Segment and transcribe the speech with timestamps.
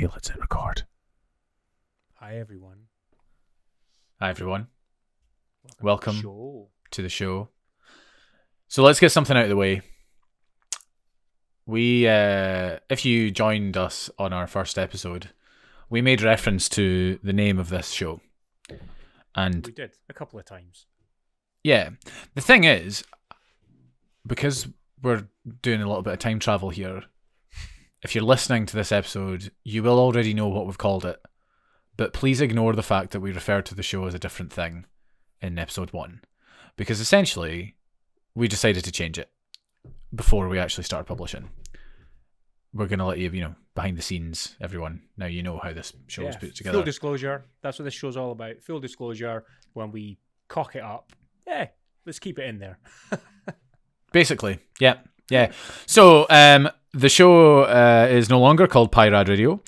[0.00, 0.84] Okay, let's hit record.
[2.14, 2.84] Hi everyone.
[4.18, 4.68] Hi, everyone.
[5.68, 6.16] to the Welcome.
[6.22, 6.68] Show.
[6.92, 7.50] to the show.
[8.66, 9.82] So let's get something out of the way.
[11.66, 15.32] We, uh, if you joined us on our first episode,
[15.90, 18.22] we made reference to the name of this show.
[19.34, 20.86] And We did a couple of times.
[21.62, 21.90] yeah,
[22.34, 23.04] the thing is,
[24.26, 24.66] because
[25.02, 25.26] we're
[25.60, 27.02] doing a little bit of time travel here,
[28.02, 31.20] if you're listening to this episode, you will already know what we've called it.
[31.96, 34.86] But please ignore the fact that we referred to the show as a different thing
[35.42, 36.22] in episode one.
[36.76, 37.76] Because essentially,
[38.34, 39.30] we decided to change it
[40.14, 41.50] before we actually started publishing.
[42.72, 45.02] We're going to let you, you know, behind the scenes, everyone.
[45.16, 46.78] Now you know how this show is Yeah, put together.
[46.78, 47.44] Full disclosure.
[47.62, 48.62] That's what this show's all about.
[48.62, 49.44] Full disclosure.
[49.74, 51.12] When we cock it up,
[51.46, 51.68] yeah,
[52.06, 52.78] let's keep it in there.
[54.12, 54.98] Basically, yeah,
[55.30, 55.52] yeah.
[55.86, 59.60] So um, the show uh, is no longer called Pyrad Radio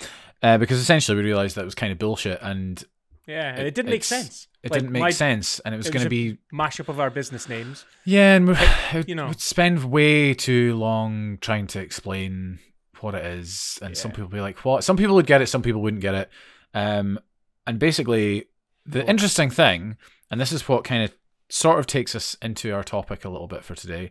[0.42, 2.82] uh, because essentially we realised that it was kind of bullshit and
[3.26, 4.48] Yeah, It- it, didn't make sense.
[4.64, 6.88] it Like, didn't make my sense, and it was it going to a- be Mashup
[6.88, 7.84] of our business names.
[8.04, 8.54] yeah, and we
[8.98, 9.28] it you know.
[9.28, 12.58] would spend way too long trying to explain
[13.00, 15.46] what it is, and some people would be like, "What?" Some people would get it,
[15.48, 16.28] some people wouldn't get it,
[16.74, 17.18] um,
[17.66, 18.46] and basically
[18.84, 19.96] the interesting thing,
[20.30, 21.14] and this is what kind of
[21.48, 24.10] sort of takes us into our topic a little bit for today,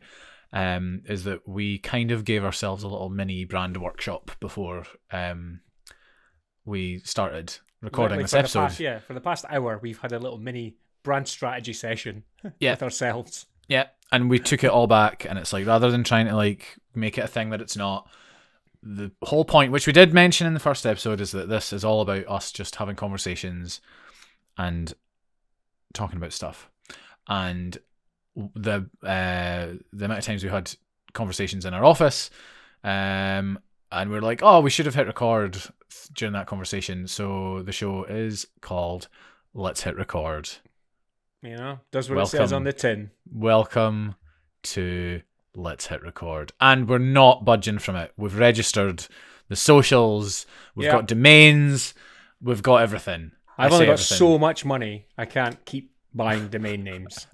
[0.54, 5.62] um, is that we kind of gave ourselves a little mini brand workshop before um,
[6.66, 8.60] we started recording Like, this the episode.
[8.62, 12.24] past- yeah, for the past hour, we've had a little mini brand strategy session
[12.60, 12.72] Yeah.
[12.72, 13.46] with ourselves.
[13.68, 16.78] Yeah, and we took it all back, and it's like rather than trying to like
[16.94, 18.10] make it a thing that it's not,
[18.84, 21.86] the whole point, which we did mention in the first episode, is that this is
[21.86, 23.80] all about us just having conversations
[24.58, 24.94] and
[25.94, 26.70] talking about stuff,
[27.30, 27.78] and
[28.36, 30.74] the uh, the amount of times we had
[31.14, 32.30] conversations in our office,
[32.84, 33.60] um,
[33.92, 35.58] and we are like, oh, we should have hit record
[36.14, 37.08] during that conversation.
[37.08, 39.08] So the show is called
[39.54, 40.50] "Let's Hit Record."
[41.42, 43.10] You know, does what it says on the tin.
[43.32, 44.16] welcome
[44.64, 45.22] to
[45.56, 46.54] Let's Hit Record.
[46.62, 48.14] And we're not budging from it.
[48.16, 49.08] We've registered
[49.50, 50.46] the socials,
[50.76, 50.92] we've Yeah.
[50.94, 51.94] got domains,
[52.42, 53.32] we've got everything.
[53.58, 54.18] I I've only got everything.
[54.18, 57.26] so much money, I can't keep buying domain names.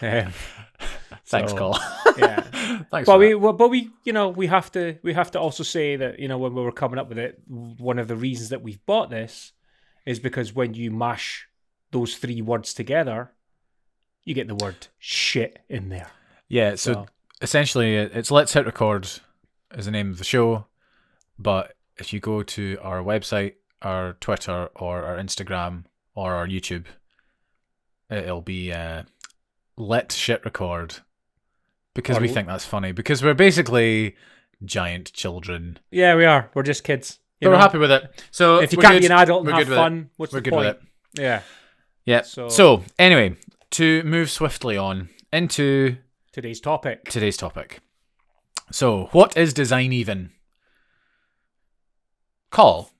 [0.00, 0.32] Um,
[1.26, 1.78] Thanks, so, Col.
[2.16, 2.40] yeah.
[2.90, 3.06] Thanks.
[3.06, 5.96] but we well, but we you know we have to we have to also say
[5.96, 8.62] that you know when we were coming up with it one of the reasons that
[8.62, 9.52] we've bought this
[10.06, 11.48] is because when you mash
[11.90, 13.32] those three words together
[14.24, 16.10] you get the word shit in there
[16.48, 17.06] yeah, so, so
[17.42, 19.08] essentially, it's Let's Hit Record
[19.74, 20.66] is the name of the show.
[21.38, 25.84] But if you go to our website, our Twitter, or our Instagram,
[26.14, 26.86] or our YouTube,
[28.10, 29.02] it'll be uh,
[29.78, 30.96] Let Shit Record.
[31.94, 32.92] Because Or we l- think that's funny.
[32.92, 34.16] Because we're basically
[34.64, 35.78] giant children.
[35.90, 38.24] yeah we are we're just kids But we're happy with it.
[38.32, 39.00] So if you can't good.
[39.00, 39.76] be an adult and have with it.
[39.80, 40.78] fun what's We're the good with point
[41.16, 41.22] it.
[41.22, 41.42] yeah
[42.04, 42.22] Yeah.
[42.22, 43.36] So- so anyway,
[43.72, 45.96] to move swiftly on into
[46.32, 47.80] today's topic today's topic.
[48.72, 50.30] So, what is design even?
[52.50, 52.90] Col.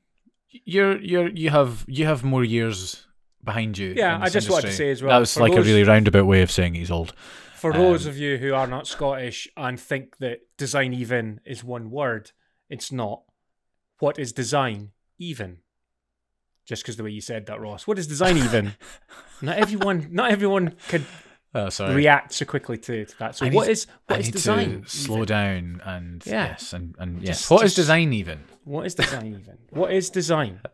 [0.64, 3.06] You're you're you have you have more years
[3.48, 3.94] behind you.
[3.96, 6.42] Yeah, I just wanted to say as well, That was like a really roundabout way
[6.42, 7.12] of saying he's old.
[7.56, 11.64] For those Um, of you who are not Scottish and think that design even is
[11.64, 12.30] one word,
[12.70, 13.22] it's not.
[13.98, 15.58] What is design even?
[16.66, 17.86] Just because the way you said that, Ross.
[17.86, 18.74] What is design even?
[19.42, 21.04] not everyone, not everyone could
[21.54, 21.94] Oh, sorry.
[21.94, 23.34] react so quickly to, to that.
[23.34, 24.84] So I what need- is I what is need design?
[24.86, 26.48] slow down and Yeah.
[26.48, 27.38] yes and and yes.
[27.38, 28.44] Just- what is just- design even?
[28.68, 29.58] What is design even?
[29.70, 30.60] What is design?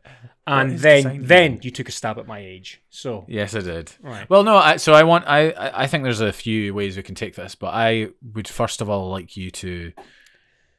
[0.47, 1.63] And is then design then even?
[1.63, 2.83] you took a stab at my age.
[2.91, 3.93] So Yes, I did.
[4.03, 4.29] right.
[4.29, 4.57] Well, no.
[4.57, 5.25] I, so I want.
[5.27, 5.41] I
[5.85, 8.91] I think there's a few ways we can take this, but I would first of
[8.91, 9.93] all like you to,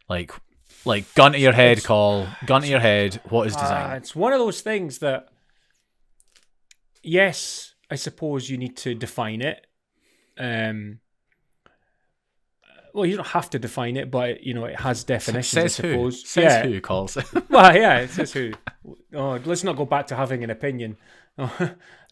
[0.07, 0.31] like,
[0.85, 3.19] like gun to your head, It's- Col gun to your head.
[3.29, 3.97] What is Uh, design?
[3.97, 5.29] it's one of those things that,
[7.01, 9.65] yes, I suppose you need to define it.
[10.37, 10.99] Um,
[12.95, 15.75] well, you don't have to define it, but you know it has definitions.
[15.75, 15.93] Says I who?
[15.93, 16.29] suppose.
[16.29, 16.63] Says yeah.
[16.65, 17.25] who calls it?
[17.49, 18.53] Well, yeah, it says who.
[19.13, 20.97] Oh, let's not go back to having an opinion.
[21.37, 21.49] no,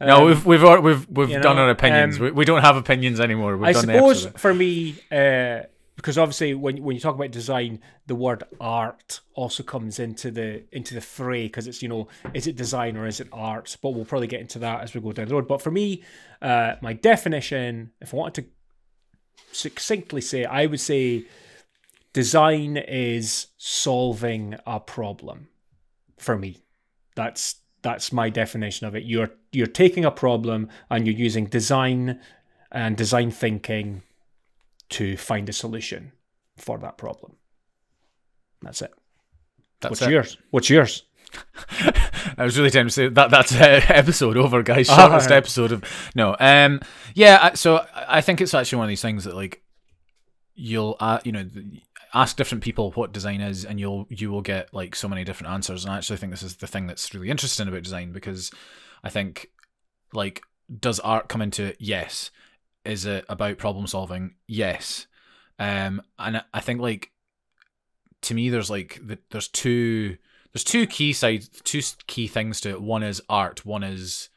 [0.02, 2.18] Um, we've we've we've we've done know, our opinions.
[2.18, 3.56] um, we, we don't have opinions anymore.
[3.56, 5.62] We've I done suppose for me, uh,
[5.96, 10.64] because obviously when when you talk about design, the word art also comes into the
[10.74, 13.78] into the fray because it's you know is it design or is it art?
[13.82, 15.48] But we'll probably get into that as we go down the road.
[15.48, 16.04] But for me,
[16.42, 18.50] uh, my definition, if I wanted to
[19.52, 21.26] succinctly say, I would say
[22.14, 25.48] design is solving a problem.
[26.18, 26.58] For me,
[27.16, 29.04] that's that's my definition of it.
[29.04, 32.20] You're you're taking a problem and you're using design
[32.72, 34.04] and design thinking
[34.90, 36.14] to find a solution
[36.56, 37.36] for that problem.
[38.62, 38.94] That's it.
[39.82, 40.12] That's What's it.
[40.12, 40.38] yours?
[40.52, 41.04] What's yours?
[42.44, 44.88] I was really tempted to say that that's uh, episode over, guys.
[44.88, 45.36] Shortest Ah.
[45.36, 46.36] episode of no.
[46.40, 46.82] Um,
[47.16, 47.54] yeah.
[47.54, 49.64] So I think it's actually one of these things that like
[50.56, 51.50] you'll uh, you know
[52.14, 55.54] ask different people what design is, and you'll you will get like so many different
[55.54, 55.86] answers.
[55.86, 58.52] And I actually think this is the thing that's really interesting about design because
[59.06, 59.48] I think
[60.12, 60.42] like
[60.80, 61.78] does art come into it?
[61.80, 62.30] Yes.
[62.84, 64.36] Is it about problem solving?
[64.48, 65.08] Yes.
[65.60, 67.12] Um, and I- I think like
[68.24, 70.18] to me, there's like the, there's two
[70.54, 72.82] there's two key sides, two key things to it.
[72.82, 73.66] One is art.
[73.66, 74.30] One is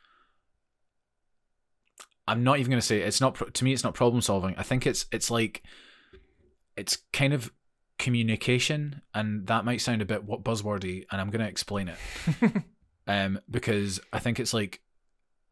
[2.27, 3.73] I'm not even gonna say it's not to me.
[3.73, 4.55] It's not problem solving.
[4.57, 5.63] I think it's it's like
[6.77, 7.53] it's kind of
[7.99, 12.53] communication, and that might sound a bit what buzzwordy, and I'm gonna explain it.
[13.07, 14.81] um, because I think it's like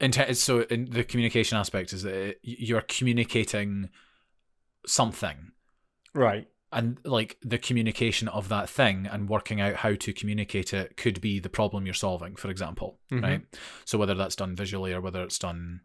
[0.00, 0.36] intent.
[0.36, 3.90] So in the communication aspect is that it, you're communicating
[4.86, 5.52] something
[6.14, 6.46] Right.
[6.74, 11.20] And like the communication of that thing and working out how to communicate it could
[11.20, 13.22] be the problem you're solving for example Mhm.
[13.22, 13.42] right
[13.86, 15.80] so whether that's done visually or whether it's done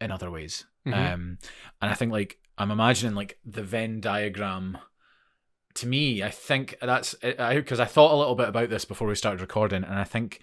[0.00, 0.94] in other ways Mhm.
[1.14, 1.38] um
[1.80, 4.78] and i think like i'm imagining like the venn diagram
[5.74, 9.06] to me i think that's i because I, thought a little bit about this before
[9.08, 10.40] we started recording and i think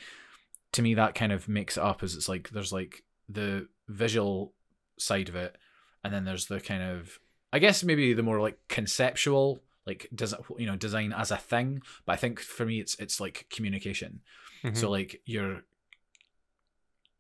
[0.74, 4.54] to me that kind of makes it up as it's like there's like the visual
[5.00, 5.56] side of it
[6.04, 7.20] and then there's the kind of
[7.54, 11.84] I guess maybe the more like conceptual, like does you know design as a thing.
[12.06, 14.22] But I think for me, it's it's like communication.
[14.64, 14.88] So mm-hmm.
[14.88, 15.62] like you're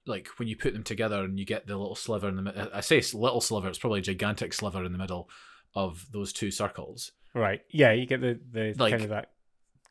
[0.05, 2.67] like when you put them together and you get the little sliver in the middle.
[2.73, 3.67] I say it's little sliver.
[3.67, 5.29] It's probably a gigantic sliver in the middle
[5.75, 7.11] of those two circles.
[7.35, 7.61] Right.
[7.69, 9.31] Yeah, you get the the Like, kind of that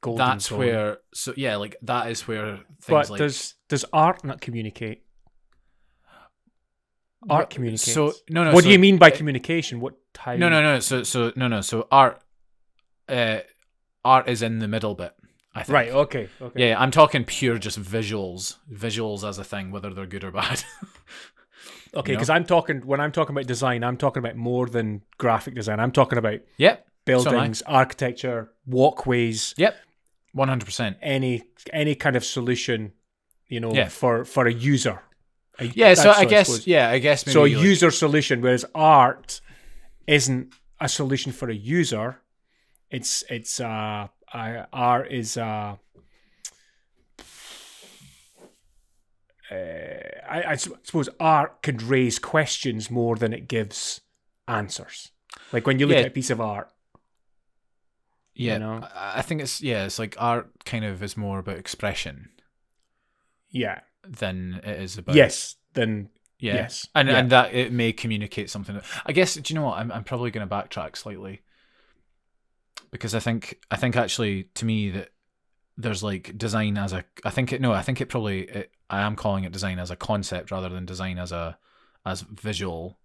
[0.00, 0.58] golden That's zone.
[0.58, 0.98] where.
[1.14, 5.04] So yeah, like that is where things But like does does art not communicate?
[7.30, 7.92] Art What- communicates.
[7.92, 8.52] So no, no.
[8.52, 9.80] what so- do you mean by communication?
[9.80, 10.38] What type?
[10.38, 10.80] No, no, no.
[10.80, 11.60] So so no, no.
[11.60, 12.20] So art,
[13.08, 13.38] uh,
[14.04, 15.12] art is in the middle bit.
[15.54, 15.74] I think.
[15.74, 15.90] Right.
[15.90, 16.28] Okay.
[16.40, 16.60] Okay.
[16.60, 20.30] Yeah, yeah, I'm talking pure just visuals, visuals as a thing, whether they're good or
[20.32, 20.64] bad.
[21.94, 22.12] Okay.
[22.12, 22.18] you know?
[22.20, 25.78] Because I'm talking when I'm talking about design, I'm talking about more than graphic design.
[25.78, 29.76] I'm talking about yep, buildings, architecture, walkways, yep,
[30.32, 30.96] one hundred percent.
[31.02, 32.92] any any kind of solution,
[33.46, 33.88] you know, Yeah.
[33.88, 35.02] for for a user.
[35.58, 36.66] A- Yeah, so I guess suppose.
[36.66, 39.40] yeah, I guess maybe so a like- user solution, whereas art
[40.06, 42.18] isn't a solution for a user.
[42.90, 45.76] It's it's uh, uh art is uh,
[49.50, 54.00] uh I, I suppose art could raise questions more than it gives
[54.48, 55.10] answers.
[55.52, 56.02] Like when you look Yeah.
[56.02, 56.70] at a piece of art,
[58.34, 58.80] yeah, know?
[58.94, 62.30] I I think it's yeah, it's like art kind of is more about expression
[63.54, 66.08] yeah, than it is about yes, then
[66.38, 67.18] yeah, yes, and yeah.
[67.18, 68.80] and that it may communicate something.
[69.06, 69.78] I guess do you know what?
[69.78, 71.42] I'm I'm probably going to backtrack slightly
[72.90, 75.10] because I think I think actually to me that
[75.76, 79.00] there's like design as a I think it no I think it probably it, I
[79.02, 81.58] am calling it design as a concept rather than design as a
[82.04, 82.98] as visual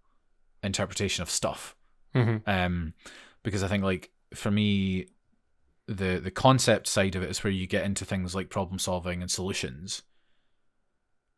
[0.62, 1.74] interpretation of stuff
[2.14, 2.42] Mhm.
[2.46, 2.94] um
[3.42, 5.06] because I think like for me
[5.86, 9.22] the the concept side of it is where you get into things like problem solving
[9.22, 10.02] and solutions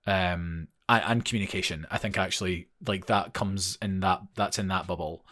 [0.07, 1.87] um and, and communication.
[1.91, 5.25] I think actually like that comes in that that's in that bubble.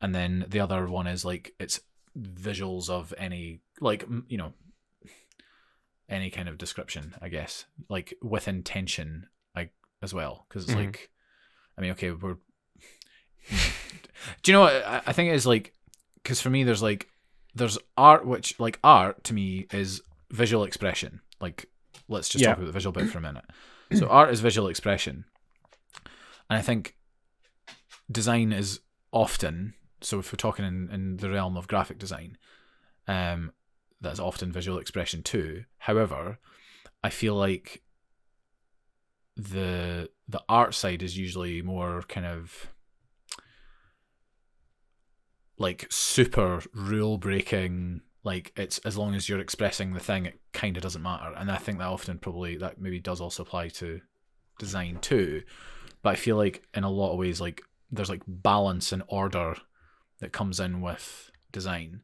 [0.00, 1.80] And then the other one is like it's
[2.18, 4.52] visuals of any like you know
[6.08, 9.72] any kind of description i guess like with intention like
[10.02, 10.46] as well.
[10.48, 10.76] Because it's Mhm.
[10.86, 11.10] like
[11.76, 12.36] i mean okay we're
[14.42, 15.72] do you know what i, I think is like
[16.22, 17.08] because for me there's like
[17.54, 20.00] there's art which like art to me is
[20.30, 21.20] visual expression.
[21.40, 21.66] Like
[22.08, 22.48] let's just Yeah.
[22.50, 23.44] talk about the visual bit for a minute
[23.94, 25.24] so art is visual expression.
[26.50, 26.96] And i think
[28.10, 28.80] design is
[29.12, 32.38] often so if we're talking in, in the realm of graphic design
[33.06, 33.52] um
[34.00, 35.64] that's often visual expression too.
[35.78, 36.38] However
[37.02, 37.82] i feel like
[39.36, 42.68] the the art side is usually more kind of
[45.58, 50.76] like super rule breaking like it's as long as you're expressing the thing it kind
[50.76, 51.32] of doesn't matter.
[51.36, 54.00] And i think that often probably that maybe does also apply to
[54.58, 55.42] design too.
[56.02, 59.56] But i feel like in a lot of ways like there's like balance and order
[60.20, 62.02] that comes in with design.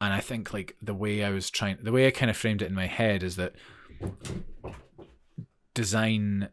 [0.00, 2.62] And i think like the way i was trying the way i kind of framed
[2.62, 3.54] it in my head is that
[5.72, 6.48] design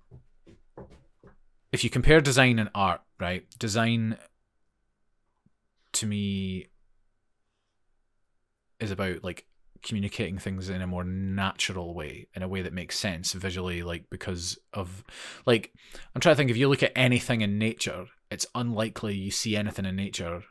[1.72, 3.46] if you compare design and art right?
[3.60, 4.18] Design
[5.94, 6.68] to me
[8.82, 9.46] is about like
[9.84, 14.08] communicating things in a more natural way in a way that makes sense visually like
[14.12, 15.04] because of
[15.48, 15.74] like
[16.14, 19.56] i'm trying to think if you look at anything in nature it's unlikely you see
[19.56, 20.44] anything in nature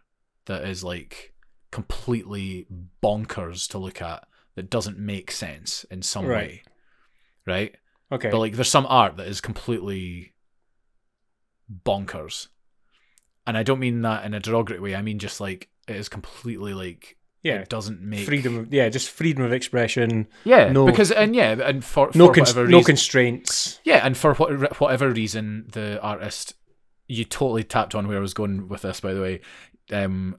[0.46, 1.32] that is like
[1.70, 2.66] completely
[3.00, 6.36] bonkers to look at that doesn't make sense in some Right.
[6.48, 6.62] way
[7.46, 7.76] right?
[8.12, 8.30] Okay.
[8.30, 10.34] But like, there's some art that is completely
[11.84, 12.48] bonkers,
[13.46, 14.94] and I don't mean that in a derogatory way.
[14.94, 17.54] I mean just like it is completely like yeah.
[17.60, 18.58] it doesn't make Freedom.
[18.58, 18.88] Of, yeah.
[18.88, 20.26] Just freedom of expression.
[20.44, 22.26] Yeah, no- because and yeah, and for, No.
[22.28, 23.80] for Cons- whatever no constraints.
[23.84, 26.54] yeah, and for what, whatever reason, the artist
[27.08, 29.00] you totally tapped on where I was going with this.
[29.00, 29.40] By the way,
[29.92, 30.36] um,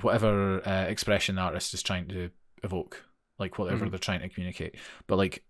[0.00, 2.30] whatever uh, expression the artist is trying to
[2.64, 3.04] evoke,
[3.38, 3.90] like whatever Mhm.
[3.90, 4.74] they're trying to communicate.
[5.06, 5.44] But like,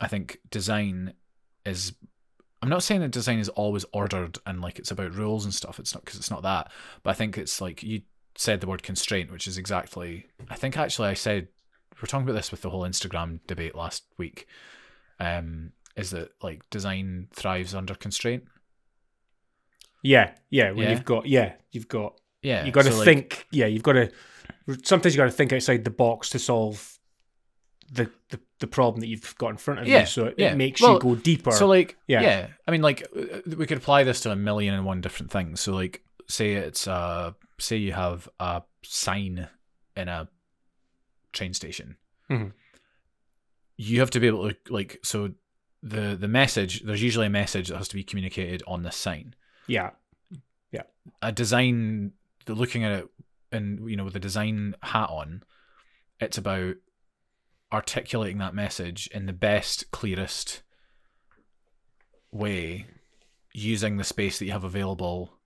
[0.00, 1.14] I think design
[1.64, 1.92] is.
[2.60, 5.78] I'm not saying that design is always ordered and like it's about rules and stuff.
[5.78, 6.72] It's not because it's not that.
[7.04, 8.00] But I think it's like you
[8.38, 10.26] said the word constraint, which is exactly.
[10.48, 11.48] I think actually I said
[12.00, 14.46] we are talking about this with the whole Instagram debate last week.
[15.18, 18.44] Um, is that like design thrives under constraint?
[20.02, 20.32] Yeah.
[20.50, 20.70] Yeah.
[20.70, 20.90] When Yeah.
[20.92, 21.26] you've got.
[21.26, 21.54] Yeah.
[21.72, 22.14] You've got.
[22.40, 23.46] Yeah, You've got to so, like, think.
[23.50, 23.66] Yeah.
[23.66, 24.12] You've got to.
[24.84, 26.96] Sometimes you have got to think outside the box to solve
[27.90, 30.06] the the, the problem that you've got in front of Yeah, you.
[30.06, 30.52] So it, yeah.
[30.52, 31.50] it makes Well, you go deeper.
[31.50, 32.20] So like Yeah.
[32.20, 32.46] yeah.
[32.66, 35.58] I mean like uh, we could apply this to a million and one different things.
[35.60, 39.48] So like say it's uh say you have a sign
[39.96, 40.28] in a
[41.32, 41.96] train station.
[42.30, 42.52] Mhm.
[43.76, 45.32] You have to be able to like so
[45.82, 49.34] the the message there's usually a message that has to be communicated on this sign.
[49.66, 49.90] yeah.
[50.72, 50.82] Yeah.
[51.22, 52.12] A design
[52.44, 53.08] the looking at it
[53.52, 55.42] and you know with the design hat on,
[56.20, 56.76] it's about
[57.72, 60.62] articulating that message in the best, clearest
[62.30, 62.86] way
[63.52, 65.37] using the space that you have available.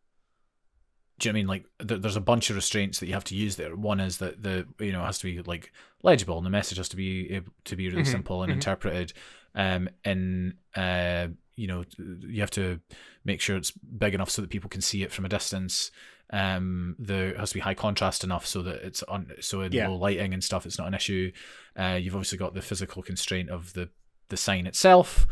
[1.23, 1.47] Do you know what I mean?
[1.47, 3.77] Like, there, there's a bunch of restraints that you have to use there.
[3.77, 6.79] One is that the you know it has to be like legible, and the message
[6.79, 8.55] has to be able to be really Mhm, simple and mhm.
[8.55, 9.13] interpreted.
[9.55, 12.81] Um, and uh, you know, you have to
[13.25, 15.93] make sure it's big enough so that people can see it from a distance.
[16.31, 19.89] Um, there has to be high contrast enough so that it's on so in Yeah.
[19.89, 21.31] low lighting and stuff, it's not an issue.
[21.79, 23.91] Uh, you've obviously got the physical constraint of the
[24.29, 25.27] the sign itself.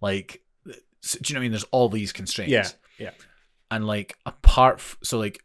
[0.00, 0.42] Like,
[1.02, 1.50] so, do you know what I mean?
[1.52, 2.50] There's all these constraints.
[2.50, 3.10] Yeah, yeah.
[3.70, 5.42] And like, apart, f- so like,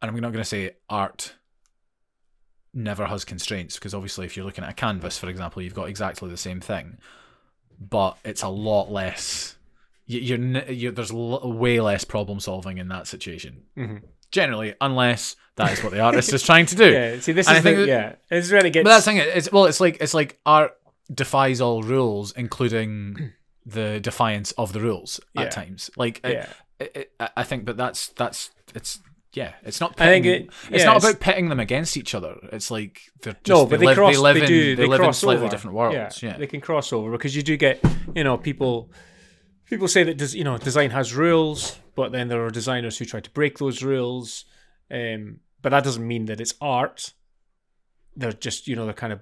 [0.00, 1.34] and I'm not going to say art
[2.74, 5.88] never has constraints because obviously, if you're looking at a canvas, for example, you've got
[5.88, 6.98] exactly the same thing,
[7.78, 9.56] but it's a lot less.
[10.06, 13.62] you- You're, you're there's l- way less problem solving in that situation.
[13.76, 13.96] hmm
[14.30, 16.84] Generally, unless that is what the artist is trying to do.
[16.92, 17.20] Yeah.
[17.20, 18.14] See, this And is the, that- yeah.
[18.30, 18.72] This is where it.
[18.72, 19.18] But that's thing.
[19.18, 20.72] It's well, it's like it's like art
[21.12, 23.32] defies all rules, including
[23.66, 25.42] the defiance of the rules Yeah.
[25.42, 25.90] at times.
[25.96, 26.46] Like, I- yeah.
[26.80, 28.98] I, I, I think, but that's that's it's
[29.34, 29.98] yeah, it's not.
[30.00, 32.36] I think Pitting, it- it's not it's- about pitting them against each other.
[32.52, 34.14] It's like they're just no, they but they, live, cross.
[34.14, 34.76] they live in do.
[34.76, 35.50] they, they live in slightly over.
[35.50, 36.22] different worlds.
[36.22, 37.80] Yeah, they can cross over because you do get,
[38.14, 38.90] you know, people.
[39.64, 43.04] People say that des- you know design has rules, but then there are designers who
[43.06, 44.44] try to break those rules.
[44.90, 47.14] Um, but that doesn't mean that it's art.
[48.16, 49.20] They're just you know they're kind of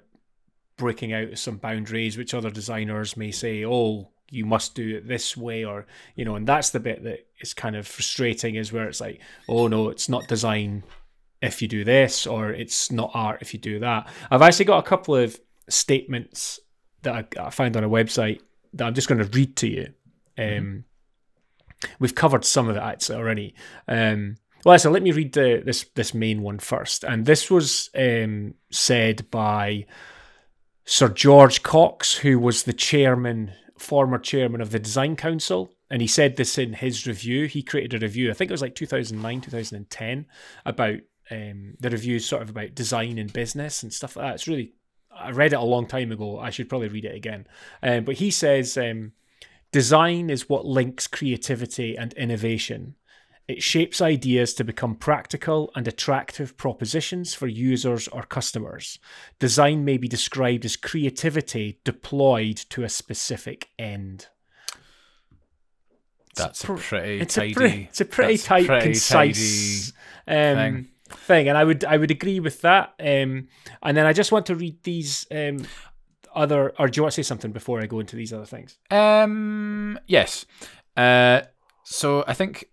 [0.75, 5.37] breaking out some boundaries, which other designers may say, "Oh, you must do it this
[5.37, 5.85] way," or
[6.15, 9.21] you know, and that's the bit that is kind of frustrating, is where it's like,
[9.47, 10.83] "Oh no, it's not design
[11.41, 14.79] if you do this, or it's not art if you do that." I've actually got
[14.79, 16.59] a couple of statements
[17.03, 18.41] that I, I found on a website
[18.73, 19.93] that I'm just going to read to you.
[20.37, 20.85] Um,
[21.99, 23.55] We've covered some of it actually already.
[23.87, 27.89] Um, well, so let me read the, this this main one first, and this was
[27.95, 29.85] um, said by
[30.85, 36.07] Sir George Cox, who was the chairman, former chairman of the Design Council, and he
[36.07, 37.47] said this in his review.
[37.47, 40.25] He created a review, I think it was like 2009, 2010,
[40.65, 44.35] about um, the review, sort of about design and business and stuff like that.
[44.35, 44.73] It's really,
[45.13, 46.39] I read it a long time ago.
[46.39, 47.47] I should probably read it again.
[47.81, 49.13] Um, but he says, um,
[49.71, 52.95] design is what links creativity and innovation.
[53.51, 58.97] It shapes ideas to become practical and attractive propositions for users or customers.
[59.39, 64.27] Design may be described as creativity deployed to a specific end.
[66.35, 67.51] that's a pretty It's tidy.
[67.51, 69.91] a pretty, it's a pretty tight, pretty concise
[70.27, 70.87] um, thing.
[71.09, 71.49] thing.
[71.49, 72.93] and I would I would agree with that.
[72.99, 73.49] Um,
[73.83, 75.65] and then I just want to read these um,
[76.33, 78.77] other, or do you want to say something before I go into these other things?
[78.89, 79.99] Um.
[80.07, 80.45] Yes.
[80.95, 81.41] Uh.
[81.83, 82.67] So I think.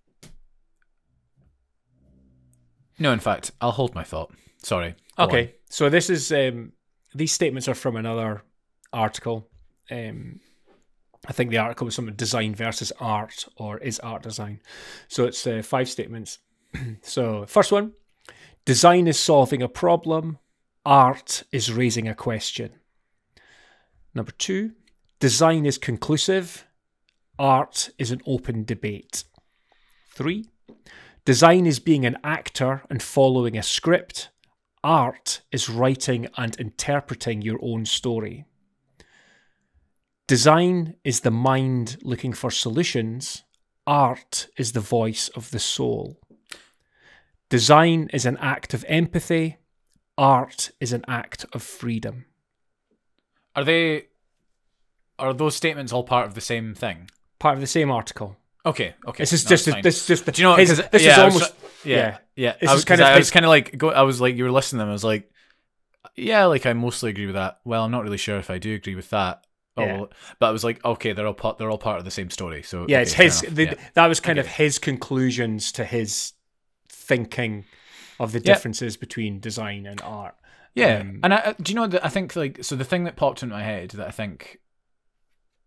[2.99, 4.33] No, in fact, I'll hold my thought.
[4.63, 4.95] Sorry.
[5.17, 5.29] Go on.
[5.29, 6.73] Okay, so this is um,
[7.15, 8.43] these statements are from another
[8.93, 9.49] article.
[9.91, 10.41] Um,
[11.27, 14.61] I think the article was something design versus art, or is art design?
[15.09, 16.39] So it's uh, five statements.
[17.03, 17.93] so first one,
[18.65, 20.39] design is solving a problem,
[20.85, 22.73] art is raising a question.
[24.15, 24.73] Number two,
[25.21, 26.67] design is conclusive,
[27.39, 29.25] art is an open debate.
[30.15, 30.47] Three,
[31.29, 34.31] design is being an actor and following a script,
[34.83, 38.47] art is writing and interpreting your own story.
[40.27, 43.45] Design is the mind looking for solutions.
[43.87, 46.19] Art is the voice of the soul.
[47.51, 49.59] Design is an act of empathy.
[50.17, 52.25] Art is an act of freedom.
[53.55, 54.07] Are they?
[55.19, 57.11] Are those statements all part of the same thing?
[57.39, 58.39] Part of the same article.
[58.69, 59.23] Okay, okay.
[59.23, 59.83] This is no, just fine.
[59.83, 60.57] this is just the, Do you know?
[60.57, 62.55] his- this yeah, is I was almost yeah, yeah.
[62.61, 63.91] This I was kind of I was kind of like go.
[63.91, 64.89] I was like you were listening to them.
[64.91, 65.31] I was like,
[66.17, 67.61] yeah, like I mostly agree with that.
[67.65, 69.45] Well, I'm not really sure if I do agree with that.
[69.77, 70.05] Oh, Yeah.
[70.41, 71.57] but I was like, okay, they're all part.
[71.59, 72.63] They're all part of the same story.
[72.63, 73.41] So yeah, okay, it's his.
[73.43, 73.75] The, yeah.
[73.95, 76.33] That was kind of his conclusions to his
[76.91, 77.65] thinking
[78.21, 78.55] of the Yeah.
[78.55, 80.35] differences between design and art.
[80.75, 83.05] Yeah, Um, and I, I- do you know that I think like so the thing
[83.05, 84.59] that popped into my head that I think,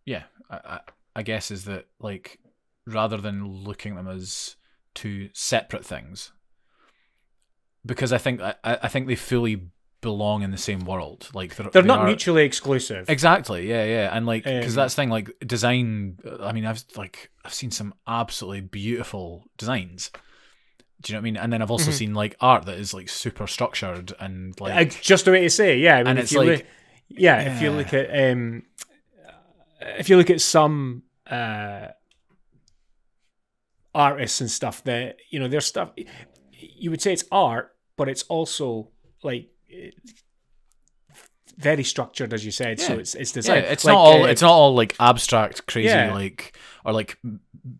[0.05, 0.79] yeah, I, I,
[1.15, 2.39] I guess is that like
[2.85, 4.55] rather than looking at them as
[4.93, 6.31] two separate things,
[7.85, 9.67] because I think I, I think they fully
[10.01, 11.29] belong in the same world.
[11.33, 13.09] Like they're, They're they not are- mutually exclusive.
[13.09, 13.69] Exactly.
[13.69, 15.09] Yeah, yeah, and like because Um, that's the thing.
[15.09, 16.17] Like design.
[16.41, 20.11] I mean, I've like I've seen some absolutely beautiful designs.
[21.01, 21.37] Do you know what I mean?
[21.37, 21.95] And then I've also Mhm.
[21.95, 25.49] seen like art that is like super structured and like Uh, just the way to
[25.49, 25.95] say, yeah.
[25.95, 26.65] I mean, And if it's you like- look,
[27.09, 28.63] yeah, if you look at um,
[29.81, 31.87] if you look at some uh,
[33.93, 35.91] artists and stuff, that you know, their stuff,
[36.53, 38.89] you would say it's art, but it's also
[39.23, 39.91] like eh,
[41.57, 42.79] very structured, as you said.
[42.79, 42.99] So Yeah.
[42.99, 44.23] it's it's Yeah, it's like, not all.
[44.23, 46.13] uh, it's not all like abstract, crazy, Yeah.
[46.13, 47.17] like or like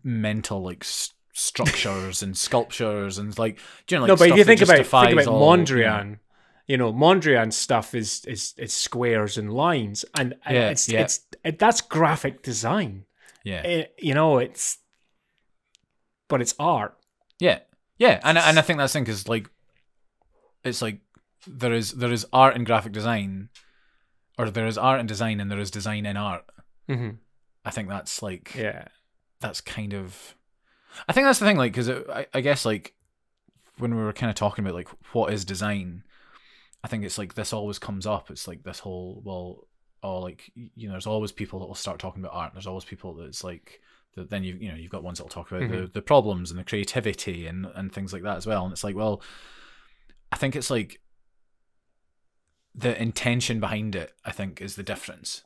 [0.04, 3.58] mental, like s- structures and sculptures and like.
[3.88, 6.18] You know, like no, but if you think about think about all, you know- Mondrian,
[6.68, 11.00] you know, Mondrian stuff is is is squares and lines, and, and Yeah, it's yeah.
[11.02, 13.06] it's it, that's graphic design.
[13.44, 14.78] Yeah, It- you know, it's
[16.32, 16.96] but it's art.
[17.38, 17.58] yeah,
[17.98, 19.50] yeah, and and I think that's the thing because like,
[20.64, 21.00] it's like
[21.46, 23.50] there is there is art in graphic design,
[24.38, 26.44] or there is art in design and there is design in art.
[26.88, 27.16] Mm-hmm.
[27.64, 28.86] I think that's like Yeah,
[29.42, 30.34] that's kind of
[31.08, 32.94] i think that's the thing like because I, I guess like
[33.78, 36.04] when we were kind of talking about like what is design
[36.82, 39.66] i think it's like this always comes up it's like this whole well
[40.02, 42.66] or like you know there's always people that will start talking about art and there's
[42.66, 43.80] always people that's like
[44.14, 45.92] that then you you know you've got ones that'll talk about the, mm-hmm.
[45.92, 48.64] the problems and the creativity and and things like that as well.
[48.64, 49.22] And it's like well
[50.30, 51.00] i think it's like
[52.74, 55.42] the intention behind it i think is the difference.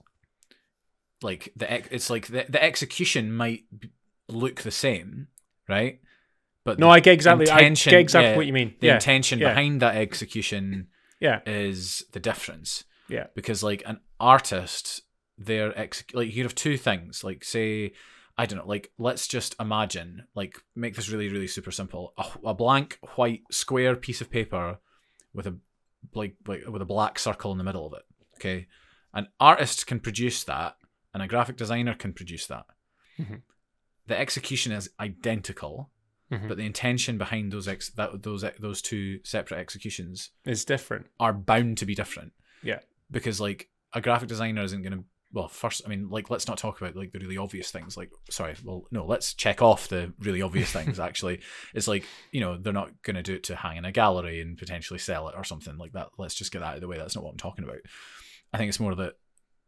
[1.23, 3.65] Like the it's like the, the execution might
[4.29, 5.29] look the same
[5.69, 6.01] right?
[6.65, 7.49] But no, I get exactly.
[7.49, 8.75] I get exactly yeah, what you mean.
[8.81, 9.51] the yeah, intention yeah.
[9.51, 10.89] behind that execution
[11.21, 12.85] yeah, is the difference.
[13.09, 15.03] Yeah, because like an artist
[15.39, 17.23] their ex like you have two things.
[17.23, 17.93] Like say
[18.39, 22.25] i don't know like let's just imagine like make this really really super simple a,
[22.47, 24.79] a blank white square piece of paper
[25.35, 25.57] with a
[26.15, 28.03] like, like with a black circle in the middle of it
[28.37, 28.67] okay
[29.15, 30.77] an artist can produce that
[31.15, 32.67] and a graphic designer can produce that
[33.19, 33.41] Mhm.
[34.07, 35.91] the execution is identical
[36.31, 36.49] Mhm.
[36.49, 41.07] but the intention behind those ex that those those two separate executions is different.
[41.21, 42.33] are bound to be different.
[42.63, 42.81] Yeah.
[43.11, 46.57] Because like a graphic designer isn't going to well first I mean like let's not
[46.59, 50.13] talk about like the really obvious things like sorry well no let's check off the
[50.21, 51.41] really obvious things actually.
[51.75, 54.41] It's like you know they're not going to do it to hang in a gallery
[54.41, 56.09] and potentially sell it or something like that.
[56.19, 56.97] Let's just get that out of the way.
[56.97, 57.79] That's not what I'm talking about.
[58.53, 59.15] I think it's more that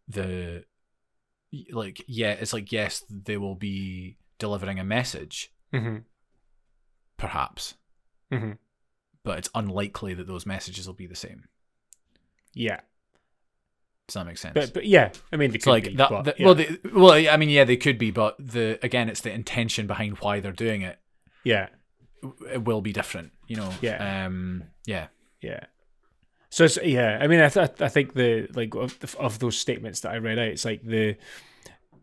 [0.07, 0.65] the
[1.73, 5.53] like yeah it's like yes they will be delivering a message.
[5.73, 5.99] Mm-hmm.
[7.17, 7.75] perhaps.
[8.33, 8.53] Mm-hmm.
[9.23, 11.45] but it's unlikely that those messages will be the same.
[12.55, 12.81] Yeah,
[14.09, 16.09] does that make sense but but yeah, I mean, they like be, that.
[16.11, 16.45] but, the- yeah.
[16.47, 19.87] Well, they, well, I mean, yeah, they could be, but the again, it's the intention
[19.87, 20.99] behind why they're doing it.
[21.45, 21.69] yeah,
[22.53, 23.71] It will be different, you know.
[23.83, 24.25] Yeah.
[24.27, 24.65] Um.
[24.87, 25.09] Yeah.
[25.43, 25.61] yeah.
[26.51, 29.59] So it's, yeah, I mean, I, th- I think the like of, the- of those
[29.59, 31.17] statements that I read out, it's like the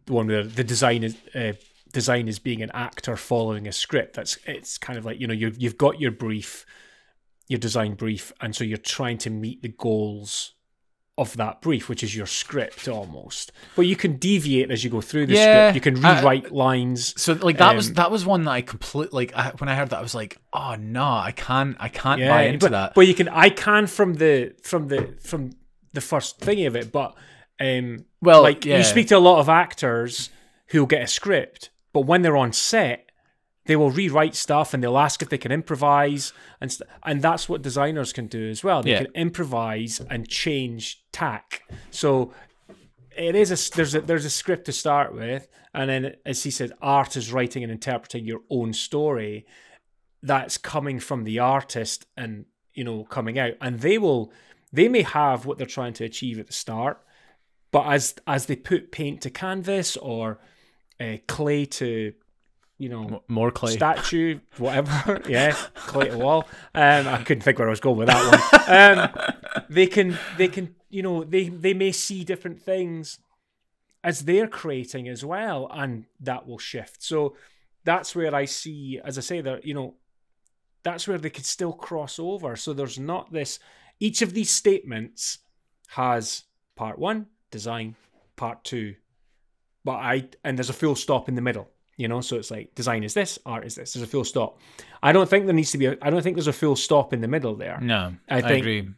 [0.05, 1.53] the one where the design is uh,
[1.91, 4.15] design is being an actor following a script.
[4.15, 6.67] That's it's kind of like you know you you've got your brief,
[7.47, 10.51] your design brief, and so you're trying to meet the goals
[11.17, 13.54] of that brief, which is your script almost.
[13.78, 15.75] But you can deviate as you go through the Yeah, script.
[15.75, 17.19] You can I- rewrite lines.
[17.21, 19.75] So like that was Um, that was one that I completely like I, when I
[19.75, 22.71] heard that I was like, oh no, I can't I can't Yeah, buy into but,
[22.71, 22.93] that.
[22.95, 25.51] But you can, I can from the from the from
[25.93, 26.91] the first thingy of it.
[26.91, 27.15] But
[27.62, 28.78] um, Well, like yeah.
[28.80, 30.30] you speak to a lot of actors
[30.67, 33.10] who'll get a script, but when they're on set,
[33.67, 37.47] they will rewrite stuff and they'll ask if they can improvise, and st- and that's
[37.49, 38.84] what designers can do as well.
[38.84, 39.04] They Yeah.
[39.04, 41.62] can improvise and change tack.
[41.91, 42.34] So
[43.15, 46.51] it is a there's a there's a script to start with, and then as he
[46.51, 49.45] said, art is writing and interpreting your own story.
[50.21, 54.34] That's coming from the artist and you know coming out, and they will
[54.73, 57.01] they may have what they're trying to achieve at the start,
[57.71, 60.39] but as as they put paint to canvas or
[60.99, 62.13] uh, clay to
[62.78, 63.71] you know More clay.
[63.71, 65.21] statue, whatever.
[65.30, 66.43] yeah, clay to wall.
[66.73, 68.99] Um, I couldn't think where I was going with that one.
[68.99, 73.19] Um, they can, they can, you know, they they may see different things
[74.01, 77.03] as they're creating as well, and that will shift.
[77.03, 77.36] So
[77.84, 79.95] that's where I see, as I say, that you know,
[80.84, 82.55] that's where they could still cross over.
[82.55, 83.60] So there's not this.
[83.99, 85.39] Each of these statements
[85.89, 86.43] has
[86.77, 87.95] part one, design,
[88.38, 88.95] part two,
[89.84, 91.69] but I and there's a full stop in the middle.
[91.97, 93.93] You know, so it's like design is this, art is this.
[93.93, 94.60] There's a full stop.
[95.03, 95.88] I don't think there needs to be.
[95.88, 97.79] A, I don't think there's a full stop in the middle there.
[97.81, 98.89] No, I I, think agree.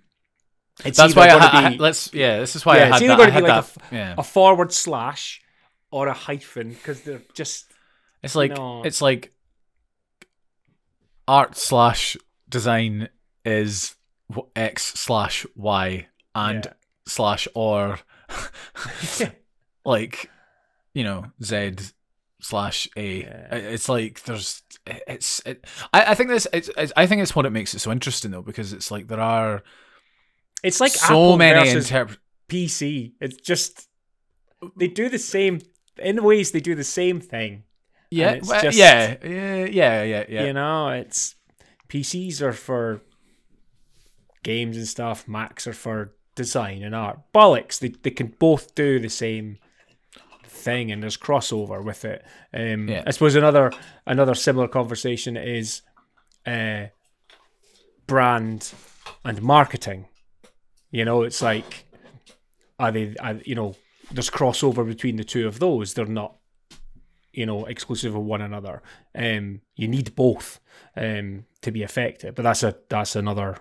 [0.86, 2.40] It's That's why I, ha- be let's yeah.
[2.40, 3.18] This is why Yeah, I it's either that.
[3.18, 4.16] gonna be like that- a yeah.
[4.18, 5.42] a forward slash
[5.92, 7.66] or a hyphen because they're just
[8.22, 8.84] It's like No.
[8.84, 9.34] it's like
[11.28, 12.16] art slash
[12.50, 13.10] design
[13.44, 13.96] is
[14.56, 16.74] x slash y and Yeah.
[17.08, 18.00] slash or
[19.86, 20.30] like
[20.94, 21.74] you know z
[22.42, 23.22] slash a.
[23.24, 23.56] Yeah.
[23.56, 27.46] It's like there's it's it, I I think this it's, it's I think it's what
[27.46, 29.64] it makes it so interesting though because it's like there are
[30.64, 32.20] it's like so Apple many versus interpret.
[32.50, 33.14] PC.
[33.22, 33.88] It's just
[34.78, 35.60] they do the same
[35.98, 36.52] in ways.
[36.52, 37.64] They do the same thing.
[38.10, 40.44] Yeah, it's well, just- yeah, yeah, yeah, yeah, yeah.
[40.46, 41.36] You know, it's
[41.90, 43.02] PCs are for
[44.44, 45.28] games and stuff.
[45.28, 47.20] Macs are for design and art.
[47.34, 47.80] Bollocks.
[47.80, 49.58] They they can both do the same
[50.46, 52.26] thing, and there's crossover with it.
[52.54, 53.04] Um, Yeah.
[53.06, 53.72] I suppose another
[54.06, 55.82] another similar conversation is
[56.46, 56.86] uh,
[58.08, 58.74] brand
[59.26, 60.08] and marketing.
[60.92, 61.86] You know, it's like
[62.80, 63.16] are they?
[63.20, 63.76] Are, you know,
[64.12, 65.94] there's crossover between the two of those.
[65.94, 66.38] They're not
[67.38, 68.82] you know exclusive of one another
[69.14, 70.60] um you need both
[70.96, 73.58] um to be effective but that's a that's another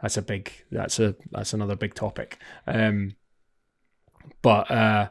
[0.00, 3.16] that's a big that's a that's another big topic um
[4.42, 5.08] but uh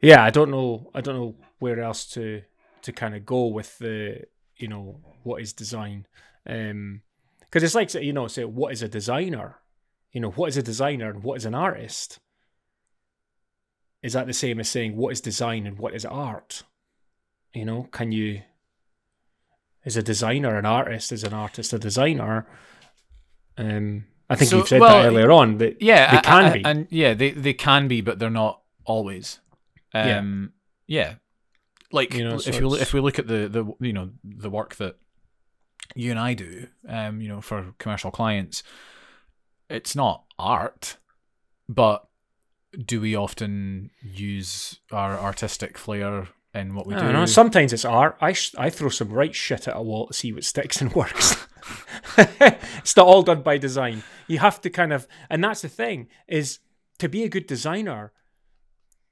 [0.00, 2.42] yeah i don't know i don't know where else to
[2.82, 4.22] to kind of go with the
[4.56, 6.06] you know what is design
[6.48, 7.00] um
[7.54, 9.58] because it's like you know say what is a designer
[10.12, 12.18] you know what is a designer and what is an artist
[14.02, 16.62] is that the same as saying what is design and what is art?
[17.54, 18.42] You know, can you
[19.82, 21.10] is a designer an artist?
[21.10, 22.46] Is an artist a designer?
[23.56, 25.56] Um, I think So, you've said well, that earlier on.
[25.56, 26.64] That Yeah, they can I- be.
[26.66, 29.40] and yeah, they they can be, but they're not always.
[29.94, 30.18] Yeah.
[30.18, 30.52] Um,
[30.86, 31.14] yeah.
[31.90, 34.76] Like You know, if you if we look at the the you know the work
[34.76, 34.96] that
[35.94, 38.62] you and I do, um, you know, for commercial clients,
[39.68, 40.96] it's not art,
[41.68, 42.06] but
[42.84, 47.12] do we often use our artistic flair in what we I do?
[47.12, 47.26] know.
[47.26, 48.16] Sometimes it's art.
[48.20, 50.92] I sh- I throw some right shit at a wall to see what sticks and
[50.94, 51.46] works.
[52.18, 54.02] it's not all done by design.
[54.26, 56.58] You have to kind of, and that's the thing is
[56.98, 58.12] to be a good designer,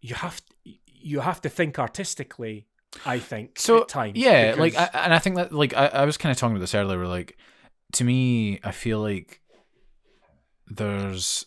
[0.01, 0.40] you have
[0.87, 2.66] you have to think artistically.
[3.07, 3.85] I think so
[4.16, 6.61] yeah like I, and i think that like I, I was kind of talking about
[6.61, 7.38] this earlier where like
[7.92, 9.40] to me i feel like
[10.66, 11.46] there's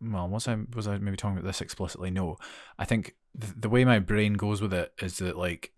[0.00, 2.10] well was i was i maybe talking about this explicitly?
[2.10, 2.36] No.
[2.78, 5.72] I think the, the way my brain goes with it is that like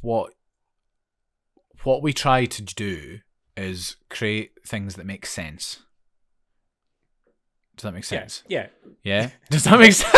[0.00, 0.32] what
[1.82, 3.20] what we try to do
[3.56, 5.82] is create things that make sense
[7.76, 8.42] does that make sense?
[8.48, 8.68] Yeah,
[9.02, 9.30] yeah?
[9.50, 10.12] Does that make sense?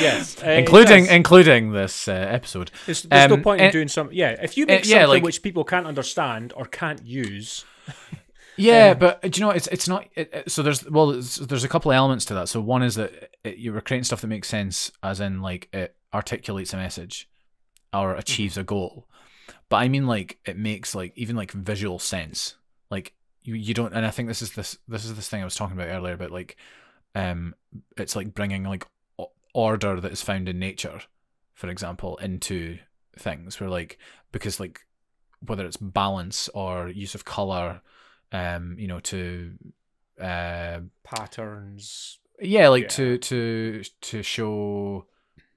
[0.00, 2.70] Yes, uh, including including this uh, episode.
[2.86, 4.10] There's, there's no Um, point in doing some.
[4.12, 7.64] Yeah, if you make yeah, something like- which people can't understand or can't use,
[8.56, 11.64] Yeah, Um, but uh, do you know it's it's not it, so there's well there's
[11.64, 12.48] a couple of elements to that.
[12.50, 15.68] So one is that it, you were creating stuff that makes sense, as in like
[15.72, 17.28] it articulates a message
[17.94, 19.08] or achieves a goal.
[19.70, 22.56] But I mean like it makes like even like visual sense.
[22.90, 25.44] Like you you don't, and I think this is this this is this thing I
[25.46, 26.56] was talking about earlier about like
[27.14, 27.54] um
[27.96, 28.86] it's like bringing like
[29.54, 31.00] order that is found in nature,
[31.54, 32.78] for example, into
[33.18, 33.98] things where like
[34.32, 34.80] because like
[35.44, 37.82] whether it's balance or use of color
[38.32, 39.52] um you know to
[40.20, 42.18] uh patterns.
[42.40, 42.88] yeah like Yeah.
[42.88, 45.06] to to to show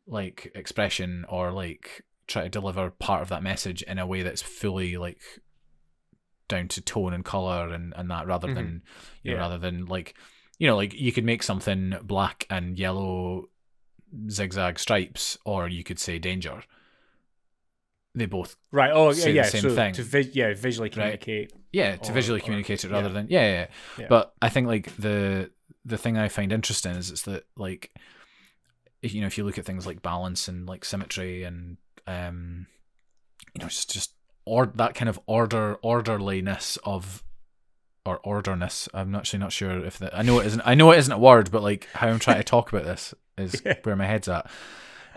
[0.08, 4.41] like expression or like try to deliver part of that message in a way that's
[4.41, 5.22] fully like
[6.48, 8.56] down to tone and color and and that rather Mhm.
[8.56, 8.84] than
[9.24, 10.15] you know rather than like
[10.60, 13.46] you know like you could make something black and yellow
[14.30, 16.63] zigzag stripes or you could say danger
[18.13, 18.91] they both Right.
[18.94, 19.26] Oh, yeah.
[19.26, 19.44] the yeah.
[19.44, 19.94] same so thing.
[19.96, 20.94] to vi- yeah visually Right.
[21.20, 21.52] communicate.
[21.74, 23.13] yeah to Or- visually or- communicate it rather yeah.
[23.13, 23.68] than yeah, yeah, yeah
[24.00, 24.08] Yeah.
[24.10, 25.52] but i think like the
[25.84, 27.91] the thing i find interesting is it's that like
[29.02, 32.68] you know if you look at things like balance and like symmetry and um
[33.54, 34.13] you know just just
[34.46, 37.24] or that kind of order orderliness of
[38.06, 38.88] or orderness.
[38.94, 40.15] I'm actually not sure if that.
[40.18, 40.62] I know it isn't.
[40.65, 43.13] I know it isn't a word, but like how I'm trying to talk about this
[43.38, 43.76] is Yeah.
[43.84, 44.50] where my head's at.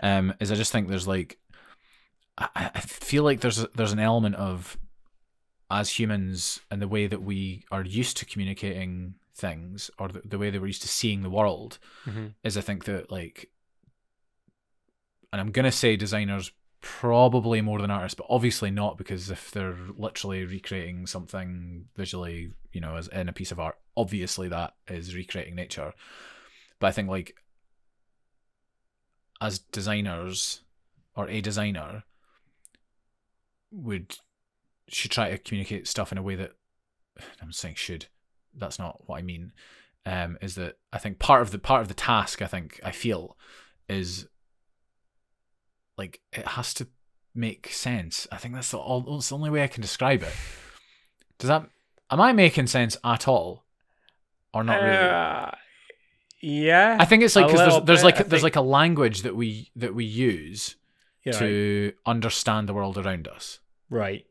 [0.01, 1.37] Um, is I just think there's like,
[2.37, 4.77] I, I feel like there's a, there's an element of,
[5.71, 10.39] as humans and the way that we are used to communicating things or the, the
[10.39, 12.33] way that we're used to seeing the world Mhm.
[12.43, 13.49] is I think that like,
[15.31, 19.75] and I'm gonna say designers probably more than artists, but obviously not because if they're
[19.97, 25.15] literally recreating something visually, you know, as in a piece of art, obviously that is
[25.15, 25.93] recreating nature.
[26.79, 27.35] But I think like
[29.41, 30.61] as designers
[31.15, 32.03] or a designer
[33.71, 34.17] would
[34.87, 36.51] should try to communicate stuff in a way that
[37.41, 38.07] I'm saying should.
[38.55, 39.51] That's not what I mean.
[40.05, 42.91] Um, is that I think part of the part of the task I think I
[42.91, 43.37] feel
[43.87, 44.27] is
[45.99, 46.87] like it has to
[47.35, 48.27] make sense.
[48.31, 50.33] I think that's the, all, that's the only way I can describe it.
[51.37, 51.69] Does that
[52.09, 53.65] am I making sense at all,
[54.53, 54.97] or not really?
[54.97, 55.51] Uh,
[56.41, 56.97] yeah.
[56.99, 59.21] I think it's like because there's there's bit, like I there's think- like a language
[59.23, 60.75] that we that we use
[61.23, 61.39] You're right.
[61.39, 63.59] to understand the world around us,
[63.89, 64.25] right.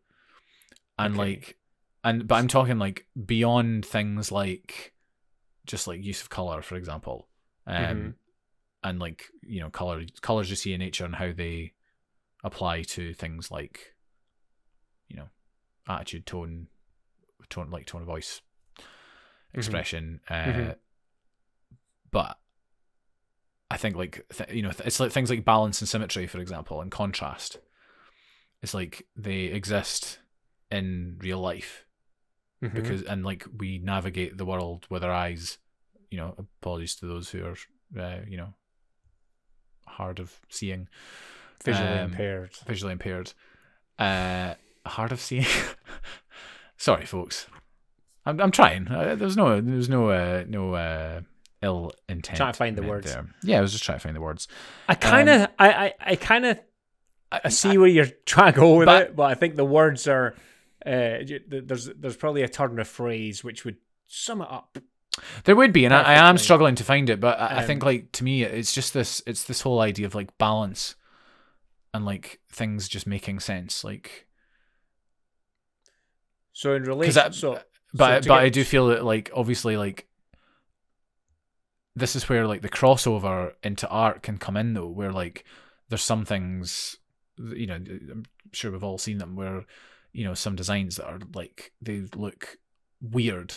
[0.99, 1.19] and Okay.
[1.25, 1.59] like,
[2.05, 4.93] and but I'm talking like beyond things like
[5.67, 7.29] just like use of color, for example,
[7.67, 8.15] um, Mhm.
[8.89, 11.73] And like you know color colors you see in nature and how they
[12.45, 13.95] apply to things like
[15.09, 15.29] you know
[15.89, 16.69] attitude, tone,
[17.51, 18.41] tone like tone of voice,
[19.55, 20.21] expression.
[20.29, 20.77] Uh, Mhm.
[22.11, 22.39] But
[23.71, 26.39] I think like th- you know th- it's like things like balance and symmetry, for
[26.41, 27.59] example, and contrast.
[28.63, 30.21] It's like they exist
[30.71, 31.85] in real life
[32.63, 32.75] Mhm.
[32.75, 35.59] because and like we navigate the world with our eyes.
[36.11, 37.57] You know, apologies to those who are
[37.99, 38.55] uh, you know
[39.89, 40.89] hard of seeing,
[41.65, 42.51] visually um, impaired.
[42.67, 43.33] visually impaired,
[43.99, 44.55] uh,
[44.87, 45.47] hard of seeing.
[46.77, 47.47] Sorry, folks.
[48.25, 48.89] I'm I'm trying.
[48.89, 51.21] Uh, there's no there's no uh, no uh,
[51.63, 52.37] ill intent.
[52.37, 53.13] Trying to find the words.
[53.13, 53.27] There.
[53.43, 54.47] Yeah, I was just trying to find the words.
[54.89, 56.61] I kind of, I, I, I kind of,
[57.33, 60.07] I see where you're trying to go with But- it, but I think the words
[60.07, 60.35] are,
[60.87, 64.79] uh, there's, there's probably a turn of phrase which would sum it up.
[65.45, 67.83] There would be, and I, I am struggling to find it, but I, I think
[67.83, 69.23] Um, like to me, it's just this.
[69.27, 70.95] It's this whole idea of like balance,
[71.95, 73.85] and like things just making sense.
[73.85, 74.27] Like,
[76.53, 77.61] So in relation, so
[77.95, 80.07] but to but get- I do feel that like obviously like
[81.95, 85.45] this is where like the crossover into art can come in though, where like
[85.89, 86.97] there's some things,
[87.39, 89.65] you know, I'm sure we've all seen them where
[90.13, 92.59] you know some designs that are like they look
[93.01, 93.55] weird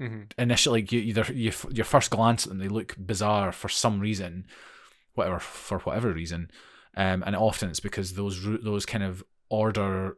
[0.00, 0.30] Mhm.
[0.38, 4.46] initially you either you, your first glance at them they look bizarre for some reason
[5.14, 6.50] whatever for whatever reason
[6.96, 10.16] um and often it's because those those kind of order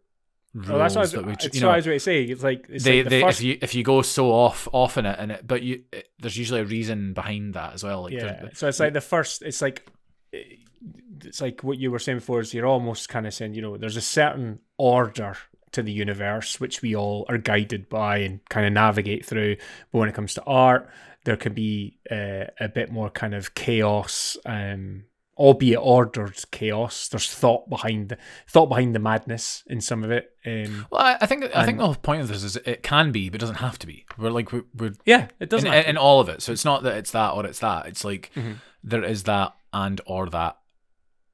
[0.53, 2.25] rules Oh, that's what that we it's you what know I was going to say.
[2.25, 4.69] It's like it's they, like the they first, if you if you go so off
[4.73, 7.85] off in it and it but you it, there's usually a reason behind that as
[7.85, 8.49] well like yeah.
[8.55, 9.43] So it's like the first.
[9.43, 9.89] It's like
[10.33, 12.41] it's like what you were saying before.
[12.41, 15.37] Is you're almost kind of saying you know there's a certain order
[15.73, 19.57] to the universe which we all are guided by and kind of navigate through.
[19.93, 20.89] But when it comes to art,
[21.25, 24.37] there can be uh, a bit more kind of chaos.
[24.47, 25.05] Um,
[25.39, 30.33] albeit ordered chaos there's thought behind the thought behind the madness in some of it
[30.45, 33.31] um well I, think I think the whole point of this is it can be
[33.31, 35.97] but it doesn't have to be we're like we, we're yeah it doesn't in, in
[35.97, 36.43] all of it.
[36.43, 37.87] So it's not that it's that or it's that.
[37.87, 38.57] It's like Mhm.
[38.85, 40.59] there is that and or that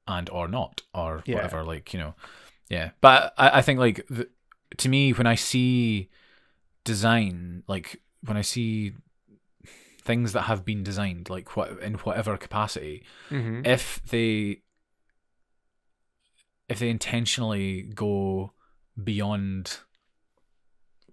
[0.07, 1.35] and or not or Yeah.
[1.35, 1.65] whatever.
[1.65, 2.15] Like you know,
[2.69, 2.91] yeah.
[3.01, 4.27] But I, I think like the,
[4.77, 6.09] to me when I see
[6.83, 8.93] design, like when I see
[10.01, 13.65] things that have been designed, like what in whatever capacity, Mhm.
[13.65, 14.61] if they
[16.69, 18.51] if they intentionally go
[19.01, 19.79] beyond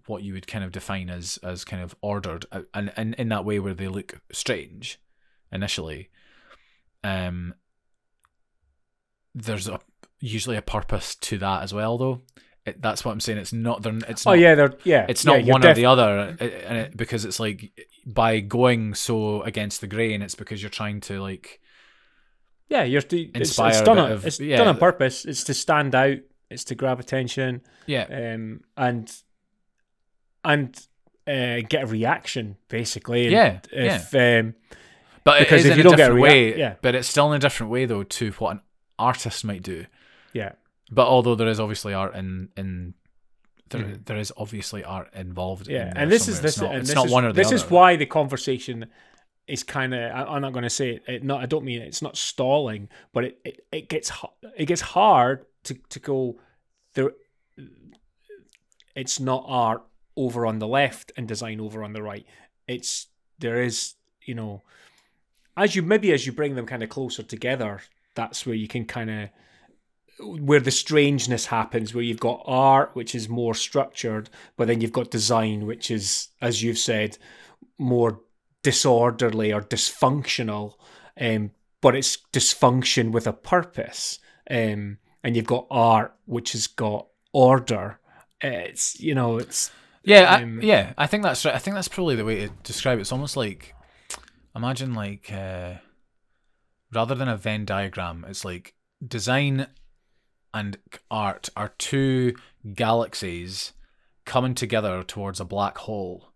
[0.07, 3.29] what you would kind of define as as kind of ordered uh, and and in
[3.29, 4.99] that way where they look strange
[5.51, 6.09] initially
[7.03, 7.53] um
[9.33, 9.79] there's a
[10.19, 12.21] usually a purpose to that as well though
[12.65, 15.23] it, that's what i'm saying it's not they're, it's oh not, yeah they're yeah it's
[15.25, 17.71] not you're one or the other and it, because it's like
[18.05, 21.59] by going so against the grain it's because you're trying to like
[22.69, 24.57] Yeah, you're to, it's, Inspire it's a done on, of- it's yeah.
[24.57, 25.25] done on purpose.
[25.25, 26.17] It's to stand out.
[26.49, 27.61] It's to grab attention.
[27.85, 29.11] yeah Um, and
[30.43, 30.75] and
[31.27, 33.29] uh, get a reaction basically.
[33.29, 34.55] Yeah, If um,
[35.23, 36.57] But Because if in you a don't get a rea- way.
[36.57, 36.75] yeah.
[36.81, 38.61] But it's still in a different way though to what an
[38.99, 39.85] artist might do.
[40.41, 40.51] Yeah,
[40.91, 42.93] But although there is obviously art in in
[43.69, 44.05] there, Mhm.
[44.05, 45.67] there is obviously art involved.
[45.67, 47.37] yeah, in and this is this It's not, it's this not is, one or the
[47.41, 47.55] this other.
[47.55, 48.77] is why the conversation
[49.47, 50.01] is kind of.
[50.31, 51.23] I'm not going to say it, it.
[51.23, 54.11] Not I don't mean it's not stalling, but it it, it gets
[54.61, 56.39] it gets hard to to go
[56.95, 57.11] there.
[58.95, 59.83] It's not art
[60.15, 62.25] over on the left and design over on the right.
[62.67, 63.07] It's
[63.39, 64.61] there is you know
[65.57, 67.81] as you maybe as you bring them kind of closer together,
[68.13, 69.29] that's where you can kind of
[70.19, 74.91] where the strangeness happens, where you've got art, which is more structured, but then you've
[74.93, 77.17] got design, which is, as you've said,
[77.77, 78.21] more
[78.63, 80.75] disorderly or dysfunctional.
[81.19, 81.51] Um,
[81.81, 84.19] but it's dysfunction with a purpose.
[84.49, 87.99] Um, and you've got art, which has got order.
[88.41, 89.71] It's you know, it's
[90.03, 90.93] Yeah, Um, I, yeah.
[90.97, 91.55] I think that's right.
[91.55, 93.01] I think that's probably the way to describe it.
[93.01, 93.73] It's almost like
[94.55, 95.75] imagine like uh,
[96.93, 98.75] rather than a Venn diagram, it's like
[99.05, 99.67] design
[100.55, 100.77] and
[101.11, 102.33] art are two
[102.73, 103.73] galaxies
[104.25, 106.29] coming together towards a black hole,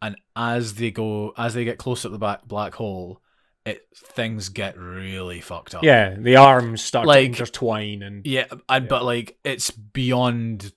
[0.00, 3.20] and as they go, as they get closer to the back black hole,
[3.66, 5.82] it things get really fucked up.
[5.82, 10.72] yeah, the arms start Like- to intertwine and Yeah, and but like it's beyond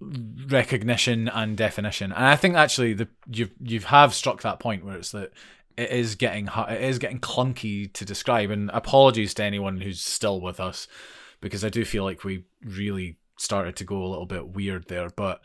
[0.00, 4.96] recognition and definition, and I think actually the you you have struck that point where
[4.96, 5.32] it's that
[5.76, 8.50] it is getting it is getting clunky to describe.
[8.50, 10.88] And apologies to anyone who's still with us
[11.40, 15.08] because I do feel like we really started to go a little bit weird there.
[15.10, 15.40] But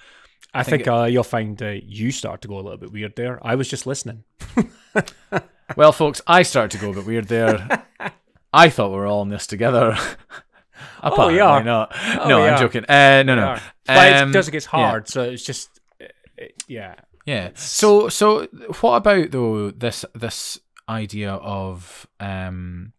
[0.53, 3.15] I, think think, uh, you'll find uh, you start to go a little bit weird
[3.15, 3.39] there.
[3.45, 4.23] I was just listening.
[5.75, 7.85] well, folks, I started to go a bit weird there.
[8.53, 9.97] I thought we were all in this together.
[11.01, 11.63] Apparently are.
[11.63, 11.91] not.
[12.19, 12.57] Oh, no, we I'm are.
[12.57, 12.85] joking.
[12.87, 13.47] Uh, no, We no.
[13.47, 13.61] are.
[13.85, 14.69] But Um, it does get yeah.
[14.69, 16.05] hard, so it's just uh,
[16.37, 16.95] it- yeah.
[17.25, 17.51] Yeah.
[17.55, 18.45] So so
[18.81, 22.93] what about though this this idea of um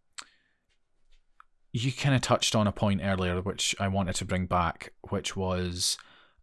[1.77, 5.35] you kind of touched on a point earlier which I wanted to bring back which
[5.35, 5.97] was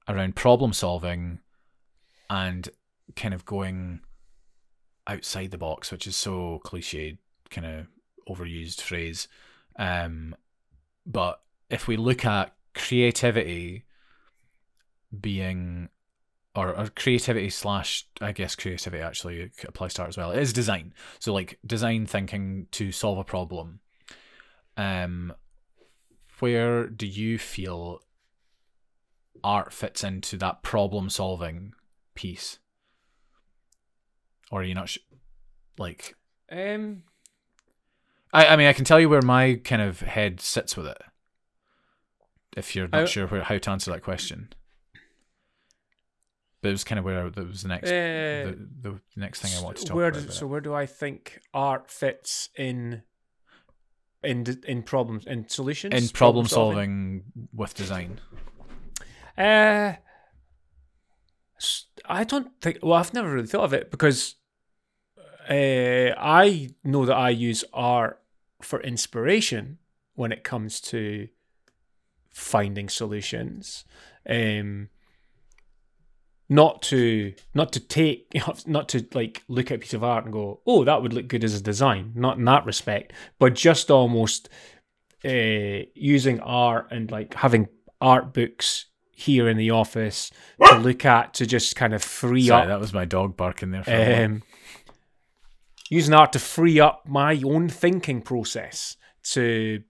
[0.08, 1.40] around problem solving
[2.30, 2.68] and
[3.16, 4.00] kind of going
[5.06, 7.18] outside the box which is so cliched
[7.50, 7.86] kind of
[8.28, 9.28] overused phrase
[9.78, 10.34] um
[11.06, 13.84] but if we look at creativity
[15.20, 15.88] being
[16.54, 20.30] or, or creativity slash I guess creativity actually applies to art as well.
[20.30, 20.94] It is design.
[21.18, 23.80] So like design thinking to solve a problem.
[24.76, 25.32] Um
[26.40, 28.00] where do you feel
[29.42, 31.72] art fits into that problem solving
[32.14, 32.58] piece?
[34.50, 34.98] Or are you not sh-
[35.78, 36.16] like
[36.50, 37.04] Um,
[38.32, 40.98] I, I mean I can tell you where my kind of head sits with it.
[42.56, 44.52] If you're not I- sure where, how to answer that question.
[46.62, 49.52] But it was kind of where that was the next uh, the, the next thing
[49.58, 50.22] I want to talk where about.
[50.22, 53.02] with so where do I think art fits in
[54.24, 58.20] in in problems in solutions in problem solving with design.
[59.36, 59.94] Uh,
[62.06, 62.78] I don't think.
[62.82, 64.36] Well, I've never really thought of it because
[65.48, 68.20] uh, I know that I use art
[68.62, 69.78] for inspiration
[70.14, 71.28] when it comes to
[72.30, 73.84] finding solutions.
[74.28, 74.88] Um,
[76.48, 78.32] not to not to take
[78.66, 81.28] not to like look at a piece of art and go, oh, that would look
[81.28, 82.12] good as a design.
[82.14, 84.48] Not in that respect, but just almost
[85.24, 87.68] uh, using art and like having
[88.00, 90.30] art books here in the office
[90.66, 93.70] to look at to just kind of free Sorry, up that was my dog barking
[93.70, 94.24] there.
[94.24, 94.42] Um,
[95.88, 99.82] using art to free up my own thinking process to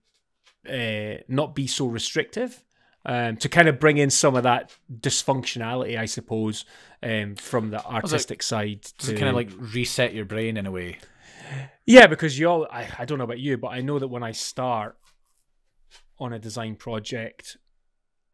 [0.70, 2.62] uh, not be so restrictive,
[3.04, 6.64] um, to kind of bring in some of that dysfunctionality, I suppose,
[7.02, 8.82] um, from the artistic side.
[8.98, 10.98] To kind of like reset your brain in a way?
[11.86, 14.22] yeah, because you all, I, I don't know about you, but I know that when
[14.22, 14.96] I start
[16.18, 17.56] on a design project,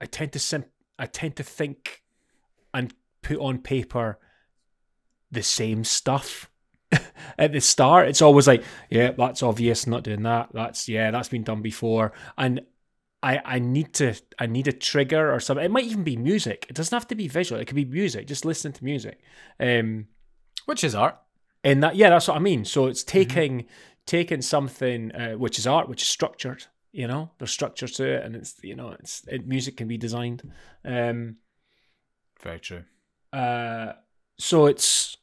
[0.00, 0.64] I tend to sim-
[0.98, 2.02] I tend to think
[2.72, 4.18] and put on paper
[5.30, 6.50] the same stuff
[7.38, 8.08] at the start.
[8.08, 10.50] It's always like, yeah, that's obvious, not doing that.
[10.52, 12.12] That's yeah, that's been done before.
[12.36, 12.62] And
[13.22, 15.64] I I need to I need a trigger or something.
[15.64, 16.66] It might even be music.
[16.68, 17.60] It doesn't have to be visual.
[17.60, 18.26] It could be music.
[18.26, 19.20] Just listening to music.
[19.58, 20.06] Um
[20.66, 21.16] Which is art.
[21.64, 23.66] and that yeah that's what i mean so it's taking
[24.06, 28.24] taking something uh, which is art which is structured you know there's structure to it
[28.24, 30.40] and it's you know it's it, music can be designed
[30.84, 31.36] um
[32.42, 32.84] Very true.
[33.32, 33.92] uh
[34.38, 35.16] so it's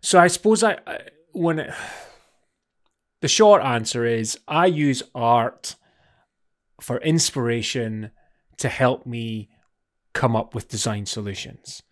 [0.00, 0.98] so i suppose i, I
[1.32, 1.70] when it
[3.20, 5.76] the short answer is i use art
[6.80, 8.10] for inspiration
[8.58, 9.48] to help me
[10.14, 11.82] come up with design solutions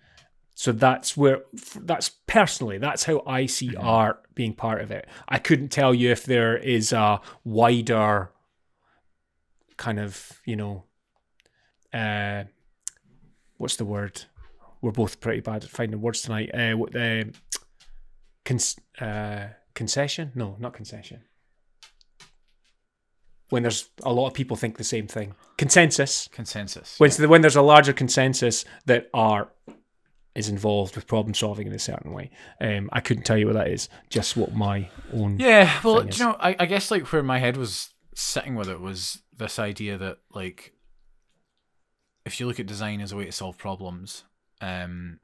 [0.54, 1.42] so that's where
[1.80, 3.84] that's personally that's how I see Mhm.
[3.84, 5.06] art being part of it.
[5.28, 8.30] I couldn't tell you if there is a wider
[9.76, 10.84] kind of, you know,
[11.92, 12.44] uh
[13.58, 14.22] what's the word?
[14.80, 16.50] We're both pretty bad at finding words tonight.
[16.54, 17.34] Uh what the
[18.46, 20.32] cons- uh concession?
[20.34, 21.24] No, not concession.
[23.48, 25.34] When there's a lot of people think the same thing.
[25.56, 26.98] Consensus Consensus.
[26.98, 29.54] when, when there's a larger consensus that art
[30.36, 32.30] is involved with problem solving in a certain way.
[32.60, 33.88] Um, I couldn't tell you what that is.
[34.10, 35.38] Just what my own.
[35.38, 38.80] Yeah, well, you know, I, I guess like where my head was sitting with it
[38.80, 40.74] was this idea that like
[42.26, 44.24] if you look at design as a way to solve problems,
[44.60, 45.20] um,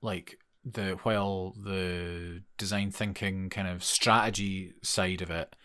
[0.00, 5.56] like the while the design thinking kind of strategy side of it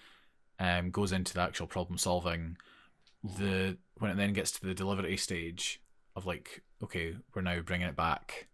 [0.60, 2.58] um goes into the actual problem solving,
[3.24, 5.82] the when it then gets to the delivery stage
[6.16, 8.48] of like okay we're now bringing it back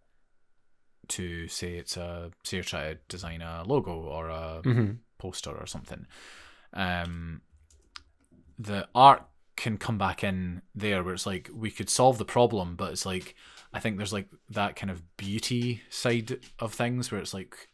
[1.08, 5.00] to say it's a say you're trying to design a logo or a Mhm.
[5.18, 6.06] poster or something
[6.74, 7.42] um
[8.58, 9.24] the art
[9.56, 13.06] can come back in there where it's like we could solve the problem but it's
[13.06, 13.36] like
[13.74, 17.70] i think there's like that kind of beauty side of things where it's like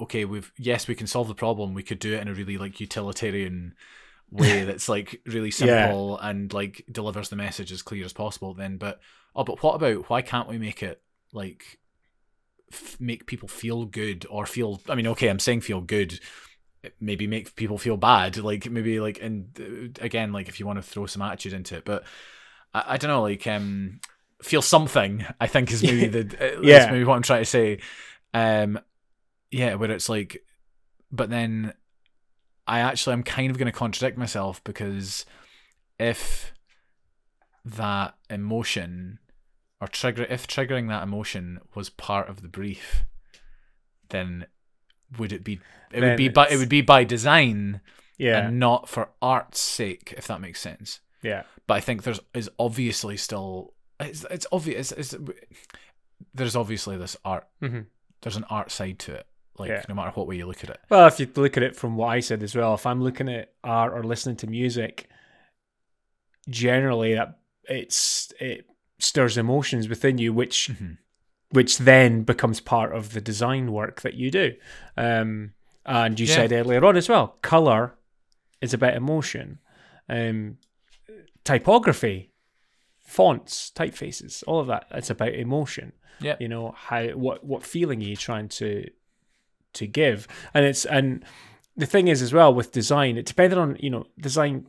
[0.00, 2.58] okay we've yes we can solve the problem we could do it in a really
[2.58, 3.74] like utilitarian
[4.30, 5.66] way that's like really Yeah.
[5.68, 9.00] simple and like delivers the message as clear as possible then but
[9.36, 11.02] oh but what about why can't we make it
[11.32, 11.78] like
[12.72, 16.18] f- make people feel good or feel i mean okay i'm saying feel good
[17.00, 20.78] maybe make people feel bad like maybe like and uh, again like if you want
[20.78, 22.04] to throw some attitude into it but
[22.74, 24.00] i, I don't know like um
[24.42, 26.90] feel something i think is maybe the uh, Yeah.
[26.90, 27.78] maybe what i'm trying to say
[28.34, 28.80] um
[29.52, 30.42] yeah where it's like
[31.12, 31.72] but then
[32.66, 35.24] i actually i'm kind of going to contradict myself because
[35.98, 36.52] if
[37.64, 39.18] that emotion
[39.80, 43.04] or trigger if triggering that emotion was part of the brief
[44.08, 44.46] then
[45.18, 45.60] would it be
[45.92, 47.80] it Then would be by it would be by design
[48.18, 48.46] Yeah.
[48.48, 51.42] and not for art's sake if that makes sense yeah.
[51.66, 55.14] but i think there's is obviously still it's, it's obvious it's,
[56.34, 57.86] there's obviously this art Mhm.
[58.22, 59.26] there's an art side to it
[59.58, 59.82] like Yeah.
[59.88, 61.96] no matter what way you look at it Well, if you look at it from
[61.96, 65.08] what I said as well, if I'm looking at art or listening to music,
[66.48, 68.66] generally that it's it
[68.98, 70.98] stirs emotions within you, which Mhm.
[71.50, 74.54] which then becomes part of the design work that you do.
[74.96, 75.52] Um,
[75.84, 76.34] and you Yeah.
[76.36, 77.94] said earlier on as well, color
[78.62, 79.58] is about emotion.
[80.08, 80.56] Um,
[81.44, 82.30] typography,
[83.00, 84.86] fonts, typefaces, all of that.
[84.92, 85.92] It's about emotion.
[86.20, 86.36] Yeah.
[86.40, 88.88] You know how what what feeling are you trying to
[89.74, 90.28] to give?
[90.54, 91.24] And it's and
[91.76, 94.66] the thing is as well with design, it depended on you know design.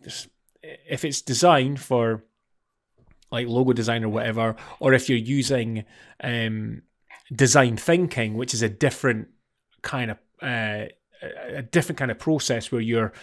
[0.62, 2.24] If it's designed for
[3.32, 5.86] like logo design or whatever, or if you're using
[6.24, 6.84] um,
[7.36, 9.28] design thinking, which is a different
[9.82, 10.86] kind of uh,
[11.22, 13.14] a different kind of process where you're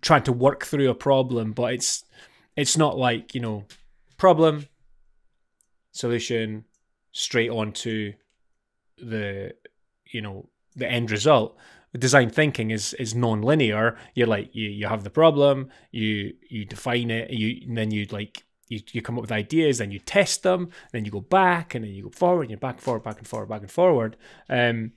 [0.00, 2.04] trying to work through a problem, but it's
[2.56, 3.64] it's not like you know
[4.16, 4.66] problem
[5.92, 6.64] solution
[7.12, 8.12] straight on to
[8.98, 9.52] the
[10.12, 11.56] you know the end result.
[11.96, 13.96] Design thinking is is non-linear.
[14.14, 18.04] You're like you, you have the problem you you define it you and then you
[18.10, 21.74] like you, you come up with ideas then you test them then you go back
[21.74, 23.70] and then you go forward and you're back and forward back and forward back and
[23.70, 24.16] forward.
[24.50, 24.92] Um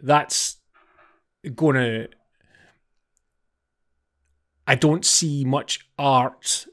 [0.00, 0.58] that's
[1.56, 2.06] gonna
[4.66, 6.66] i don't see much art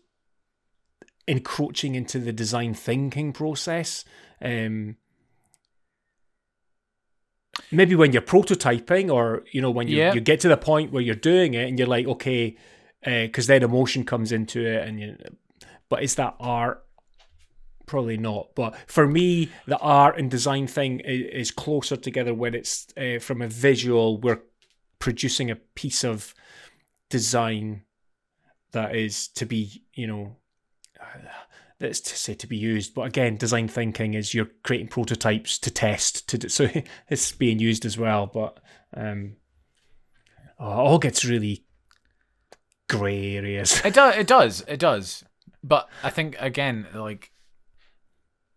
[1.27, 4.05] encroaching into the design thinking process.
[4.41, 4.97] Um
[7.71, 10.13] maybe when you're prototyping or you know when you, Yeah.
[10.13, 12.55] you get to the point where you're doing it and you're like okay
[13.03, 15.15] because then emotion comes into it and you
[15.89, 16.83] but is that art
[17.85, 22.55] probably not but for me the art and design thing is, is closer together when
[22.55, 24.41] it's uh, from a visual we're
[24.97, 26.33] producing a piece of
[27.11, 27.83] design
[28.71, 30.35] that is to be you know
[31.79, 35.69] that's to say to be used but again design thinking is you're creating prototypes to
[35.69, 36.67] test to do, so
[37.09, 38.59] it's being used as well but
[38.95, 39.35] um
[40.59, 41.63] oh, it all gets really
[42.87, 44.15] gray areas It does.
[44.15, 44.63] It does.
[44.67, 45.23] It does.
[45.63, 47.31] But I think again, like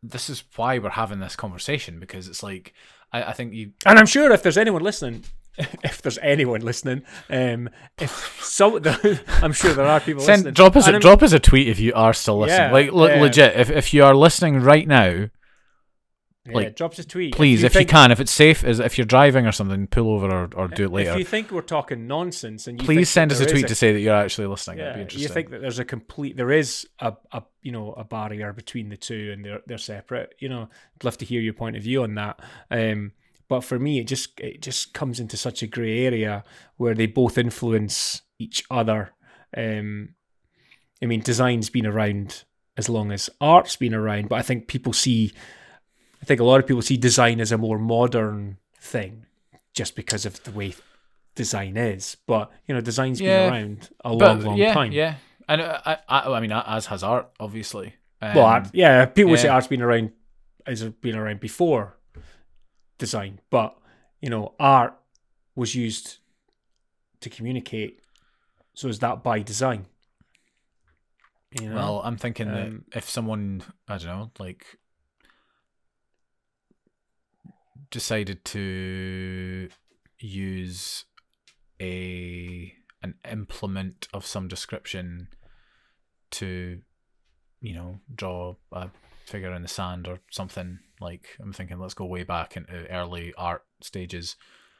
[0.02, 2.74] this is why we're having this conversation because it's like
[3.12, 3.72] I, I think you.
[3.84, 5.24] and i'm sure if there's anyone listening
[5.84, 8.78] if there's anyone listening um if so
[9.42, 11.38] i'm sure there are people listening Send, drop us And a I'm- drop us a
[11.40, 12.58] tweet if you are still listening.
[12.68, 13.20] Yeah, like le- yeah.
[13.20, 15.28] legit, if if you are listening right now,
[16.46, 18.80] yeah, like, drop us a tweet please, if you, think- can, if it's safe, is
[18.80, 21.10] if you're driving or something, pull over or, or do it later.
[21.10, 23.92] if you think we're talking nonsense and you Please send us a tweet to say
[23.92, 24.78] that you're actually listening.
[24.78, 25.20] Yeah, interesting.
[25.20, 28.88] you think that there's a complete there is a, a you know a barrier between
[28.88, 30.34] the two and they're they're separate.
[30.38, 30.62] You know,
[30.96, 32.40] I'd love to hear your point of view on that.
[32.70, 33.12] Um,
[33.48, 36.44] but for me, it just it just comes into such a grey area
[36.76, 39.12] where they both influence each other.
[39.56, 40.10] Um,
[41.02, 42.44] I mean, design's been around
[42.76, 45.32] as long as art's been around, but I think people see,
[46.22, 49.26] I think a lot of people see design as a more modern thing,
[49.74, 50.74] just because of the way
[51.34, 52.16] design is.
[52.26, 53.46] But you know, design's Yeah.
[53.46, 54.92] been around a long, long yeah, time.
[54.92, 55.14] yeah,
[55.48, 57.94] and uh, I, I, I mean, as has art, obviously.
[58.20, 60.12] Um, Well, art, yeah, people would say art's been around
[60.66, 61.96] has been around before
[62.98, 63.76] design, but
[64.20, 64.94] you know, art
[65.54, 66.18] was used
[67.20, 68.00] to communicate.
[68.74, 69.86] So is that by design?
[71.58, 71.76] You know?
[71.76, 72.54] Well, I'm thinking Um,
[72.90, 74.78] that if someone, I don't know, like
[77.90, 79.68] decided to
[80.18, 81.04] use
[81.80, 85.28] a an implement of some description
[86.32, 86.82] to,
[87.60, 88.90] you know, draw a
[89.28, 93.32] figure in the sand or something like I'm thinking let's go way back into early
[93.36, 94.36] art stages.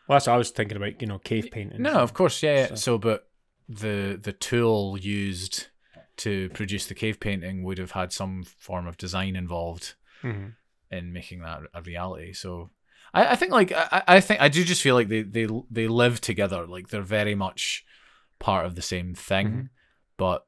[0.09, 1.01] well, that's what I was thinking about.
[1.01, 1.83] You know, cave painting.
[1.83, 2.67] No, of course, yeah.
[2.69, 3.29] So- So, but
[3.69, 5.69] the the tool used
[6.17, 10.55] to produce the cave painting would have had some form of design involved Mhm.
[10.91, 12.33] in making that a reality.
[12.33, 12.71] So,
[13.15, 15.87] I, I think like I, I think I do just feel like they they they
[15.89, 16.67] live together.
[16.67, 17.85] Like they're very much
[18.39, 19.49] part of the same thing.
[19.49, 19.69] Mhm.
[20.17, 20.47] But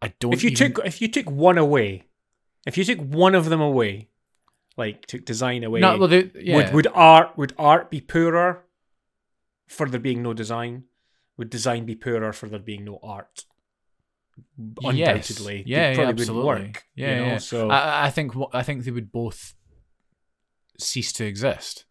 [0.00, 0.32] I don't.
[0.34, 2.08] If you even- took if you took one away,
[2.66, 4.08] if you took one of them away,
[4.76, 6.56] like took design away, no, well, they, yeah.
[6.56, 8.64] would would art would art be poorer
[9.68, 10.84] for there being no design?
[11.36, 13.44] Would design be poorer for there being no art?
[14.82, 16.44] Undoubtedly, They Yeah, yeah, probably absolutely.
[16.48, 16.84] wouldn't work.
[16.96, 17.26] Yeah, you know?
[17.32, 17.38] yeah.
[17.38, 19.54] So I, I think I think they would both
[20.78, 21.84] cease to exist.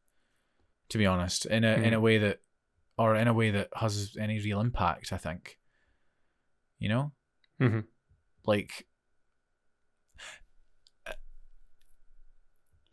[0.90, 2.02] To be honest, in a in a Mhm.
[2.02, 2.40] way that,
[2.98, 5.12] or in a way that has any real impact.
[5.14, 5.58] I think.
[6.80, 7.12] You know,
[7.62, 7.86] Mhm.
[8.46, 8.86] like.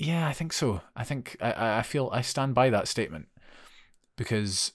[0.00, 0.80] Yeah, I think so.
[0.96, 3.28] I think I- I feel I stand by that statement
[4.16, 4.72] because,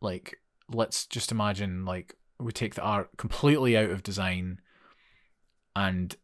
[0.00, 0.40] like,
[0.70, 4.62] let's just imagine like we take the art completely out of design
[5.76, 6.16] and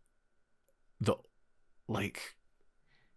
[1.00, 1.16] the
[1.86, 2.34] like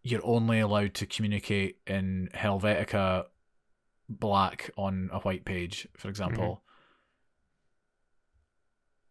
[0.03, 3.27] you're only allowed to communicate in Helvetica
[4.09, 6.43] black on a white page, for example.
[6.43, 6.63] Mm-hmm.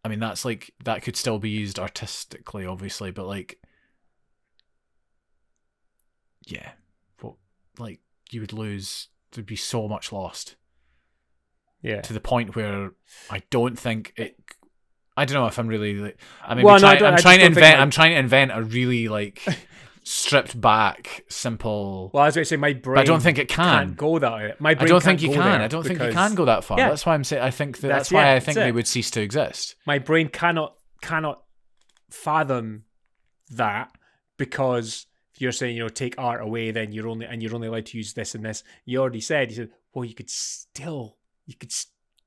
[0.04, 3.60] I mean that's like that could still be used artistically, obviously, but like
[6.46, 6.72] yeah.
[7.22, 7.38] Well
[7.78, 10.56] like you would lose there'd be so much lost
[11.82, 12.00] yeah.
[12.02, 12.90] to the point where
[13.30, 14.36] I don't think it.
[15.16, 15.94] I don't know if I'm really.
[15.94, 17.80] Like, I mean, Well, no, I trying, don't- I I'm trying to invent.
[17.80, 19.42] I'm trying to invent a really like
[20.02, 22.10] stripped back, simple.
[22.12, 22.98] Well, as I say, my brain.
[22.98, 23.88] I don't think it can.
[23.88, 24.60] can't go that.
[24.60, 24.86] My brain.
[24.86, 25.60] I don't think you can.
[25.60, 26.78] I don't think you can go that far.
[26.78, 26.88] Yeah.
[26.90, 27.42] That's why I'm saying.
[27.42, 28.74] I think that, That's- that's, why yeah, I think they it.
[28.74, 29.76] would cease to exist.
[29.86, 31.42] My brain cannot cannot
[32.10, 32.84] fathom
[33.50, 33.90] that
[34.36, 37.68] because if you're saying you know take art away, then you're only and you're only
[37.68, 38.62] allowed to use this and this.
[38.84, 41.16] You already said you said well you could still
[41.46, 41.72] you could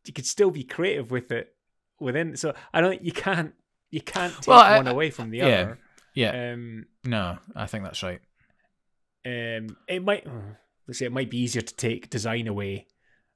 [0.06, 1.54] you could still be creative with it
[2.00, 2.36] within.
[2.38, 3.54] So I don't you can't
[3.92, 5.46] you can't take Well, I- one away from the yeah.
[5.46, 5.80] other.
[6.16, 6.52] Yeah.
[6.54, 8.20] Um, No, I think that's right.
[9.26, 10.26] um, it might
[10.88, 12.88] let's say it might be easier to take design away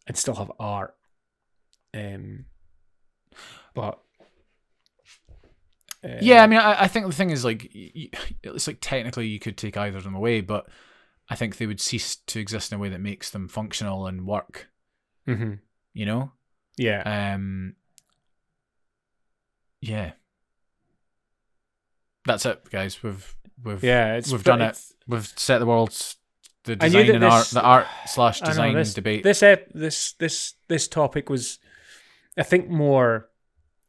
[0.07, 0.95] and still have art.
[1.93, 2.45] Um,
[3.73, 3.99] but
[6.03, 8.09] uh, Yeah, I mean, I, I think the thing is like, y- y-
[8.43, 10.67] it's like technically you could take either of them away, but
[11.29, 14.25] I think they would cease to exist in a way that makes them functional and
[14.27, 14.69] work.
[15.27, 15.59] mhm,
[15.93, 16.31] You know.
[16.77, 17.75] yeah, Um.
[19.81, 20.13] Yeah.
[22.25, 23.03] That's it, guys.
[23.03, 24.21] We've we've yeah.
[24.31, 24.79] We've done it.
[25.07, 26.15] we've set the world's
[26.63, 29.23] the design and art the art slash I know, design this- debate.
[29.23, 29.41] This
[29.73, 31.59] this this this topic was,
[32.37, 33.29] I think, more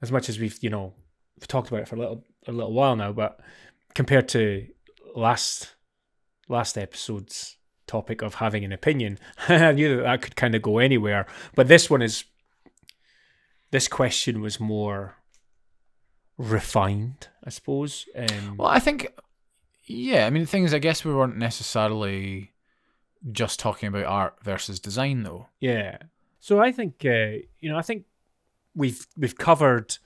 [0.02, 0.94] as much as we've you know
[1.38, 3.40] we've talked about it for a little a little while now, but
[3.94, 4.66] compared to
[5.14, 5.74] last
[6.48, 7.56] last episode's
[7.86, 9.18] topic of having an opinion,
[9.48, 11.26] I knew that that could kind of go anywhere.
[11.54, 12.24] But this one is
[13.70, 15.16] this question was more
[16.38, 18.06] refined, I suppose.
[18.16, 19.12] Um, Well, I think,
[19.84, 20.26] yeah.
[20.26, 22.52] I mean, the thing is, I guess we weren't necessarily
[23.32, 25.48] just talking about art versus design, though.
[25.60, 25.98] Yeah.
[26.40, 28.04] So I think uh, you know I think
[28.74, 29.96] we've we've covered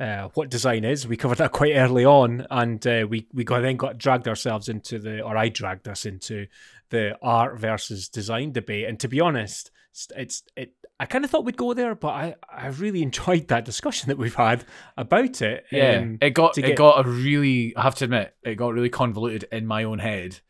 [0.00, 1.06] uh, what design is.
[1.08, 4.68] We covered that quite early on, and uh, we we got then got dragged ourselves
[4.68, 6.46] into the or I dragged us into
[6.90, 8.86] the art versus design debate.
[8.88, 9.70] And to be honest,
[10.16, 10.72] it's, it.
[11.00, 14.18] I kind of thought we'd go there, but I I really enjoyed that discussion that
[14.18, 14.64] we've had
[14.96, 15.64] about it.
[15.70, 17.74] Yeah, Um, it got it get- got a really.
[17.76, 20.40] I have to admit, it got really convoluted in my own head,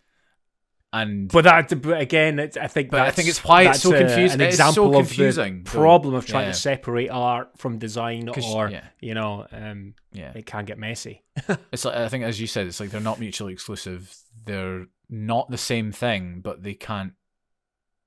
[0.92, 2.90] and but that, but again, it's, I think.
[2.90, 4.40] But I think it's why it's that's so a- confusing.
[4.40, 6.52] An It is so example confusing, of the problem of trying Yeah.
[6.52, 8.84] to separate art from design or yeah.
[9.00, 11.24] you know, um, yeah, it can get messy.
[11.72, 14.14] it's like I think as you said, it's like they're not mutually exclusive.
[14.46, 17.12] They're not the same thing, but they can't.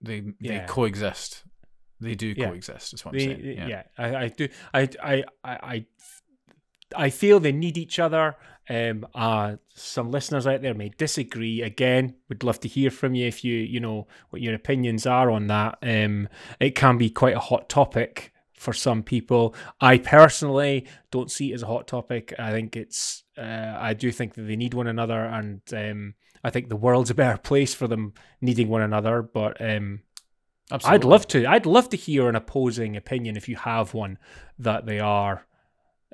[0.02, 0.66] They they Yeah.
[0.66, 1.44] coexist.
[2.00, 2.96] They do coexist.
[2.96, 3.42] Is what I'm They, saying.
[3.46, 3.84] yeah, Yeah.
[3.96, 4.48] I, I do.
[4.74, 5.86] I, I, I, I,
[6.96, 8.36] I feel they need each other.
[8.72, 11.62] Um, uh, some listeners out there may disagree.
[11.62, 15.30] Again, would love to hear from you if you, you know, what your opinions are
[15.30, 15.78] on that.
[15.82, 19.54] Um, it can be quite a hot topic for some people.
[19.82, 22.34] I personally don't see it as a hot topic.
[22.40, 26.50] I think it's, uh, I do think that they need one another, and um, I
[26.50, 29.22] think the world's a better place for them needing one another.
[29.22, 30.00] But um,
[30.72, 30.96] Absolutely.
[30.96, 31.46] I'd love to.
[31.46, 34.18] I'd love to hear an opposing opinion if you have one
[34.60, 35.46] that they are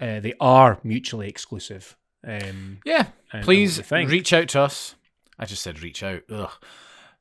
[0.02, 1.96] uh, they are mutually exclusive.
[2.28, 2.98] Um, Yeah.
[2.98, 4.12] and- and Please what they think.
[4.12, 4.96] reach out to us.
[5.40, 6.22] I just said reach out.
[6.30, 6.52] Ugh.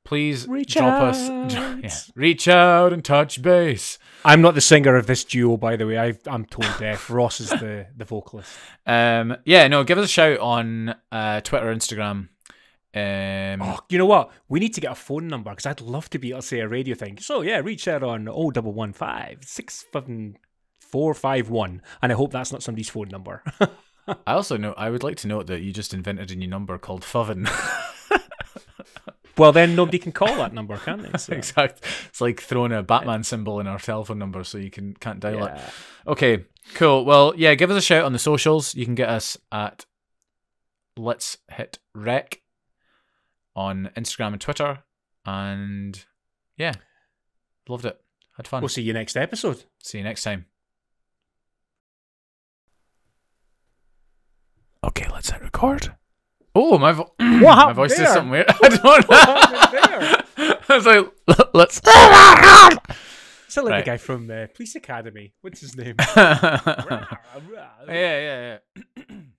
[0.05, 1.29] Please Reach drop us.
[1.29, 1.53] out.
[1.83, 1.91] Yeah.
[2.15, 3.99] Reach out and touch base.
[4.25, 5.99] I'm not the singer of this duo, by the way.
[5.99, 7.11] I, I'm tone deaf.
[7.11, 8.57] Ross is the the vocalist.
[8.87, 9.37] Um.
[9.45, 9.67] Yeah.
[9.67, 9.83] No.
[9.85, 12.29] Give us a shout on uh, Twitter, Instagram.
[12.95, 13.63] Um.
[13.63, 14.31] Oh, you know what?
[14.49, 16.61] We need to get a phone number because I'd love to be able to say
[16.61, 17.19] a radio thing.
[17.19, 20.39] So yeah, reach out on oh double one five six seven
[20.79, 23.43] four five one, and I hope that's not somebody's phone number.
[24.09, 24.73] I also know.
[24.77, 27.49] I would like to note that you just invented a new number called Fuven.
[29.37, 31.11] well, then nobody can call that number, can they?
[31.19, 31.83] So, exact.
[32.09, 35.47] It's like throwing a Batman symbol in our telephone number so you can can't dial
[35.47, 35.59] it.
[36.07, 36.45] Okay,
[36.75, 37.05] cool.
[37.05, 38.75] Well, yeah, give us a shout on the socials.
[38.75, 39.87] You can get us at
[40.97, 42.41] Let's Hit Rec
[43.55, 44.79] on Instagram and Twitter.
[45.25, 46.05] And
[46.57, 46.75] yeah,
[47.69, 48.01] loved it.
[48.37, 48.63] Had fun.
[48.63, 49.65] We'll see you next episode.
[49.83, 50.47] See you next time.
[55.29, 55.95] Okay, let's hit record.
[56.55, 58.15] Oh, my, vo- my voice did there?
[58.15, 58.47] something weird.
[58.63, 60.57] I don't know.
[60.69, 61.07] I was like,
[61.55, 61.81] let's.
[63.49, 63.85] Sound like Right.
[63.85, 65.33] the guy from uh, Police Academy.
[65.41, 65.95] What's his name?
[66.17, 67.07] yeah,
[67.89, 68.59] yeah,
[68.99, 69.05] yeah.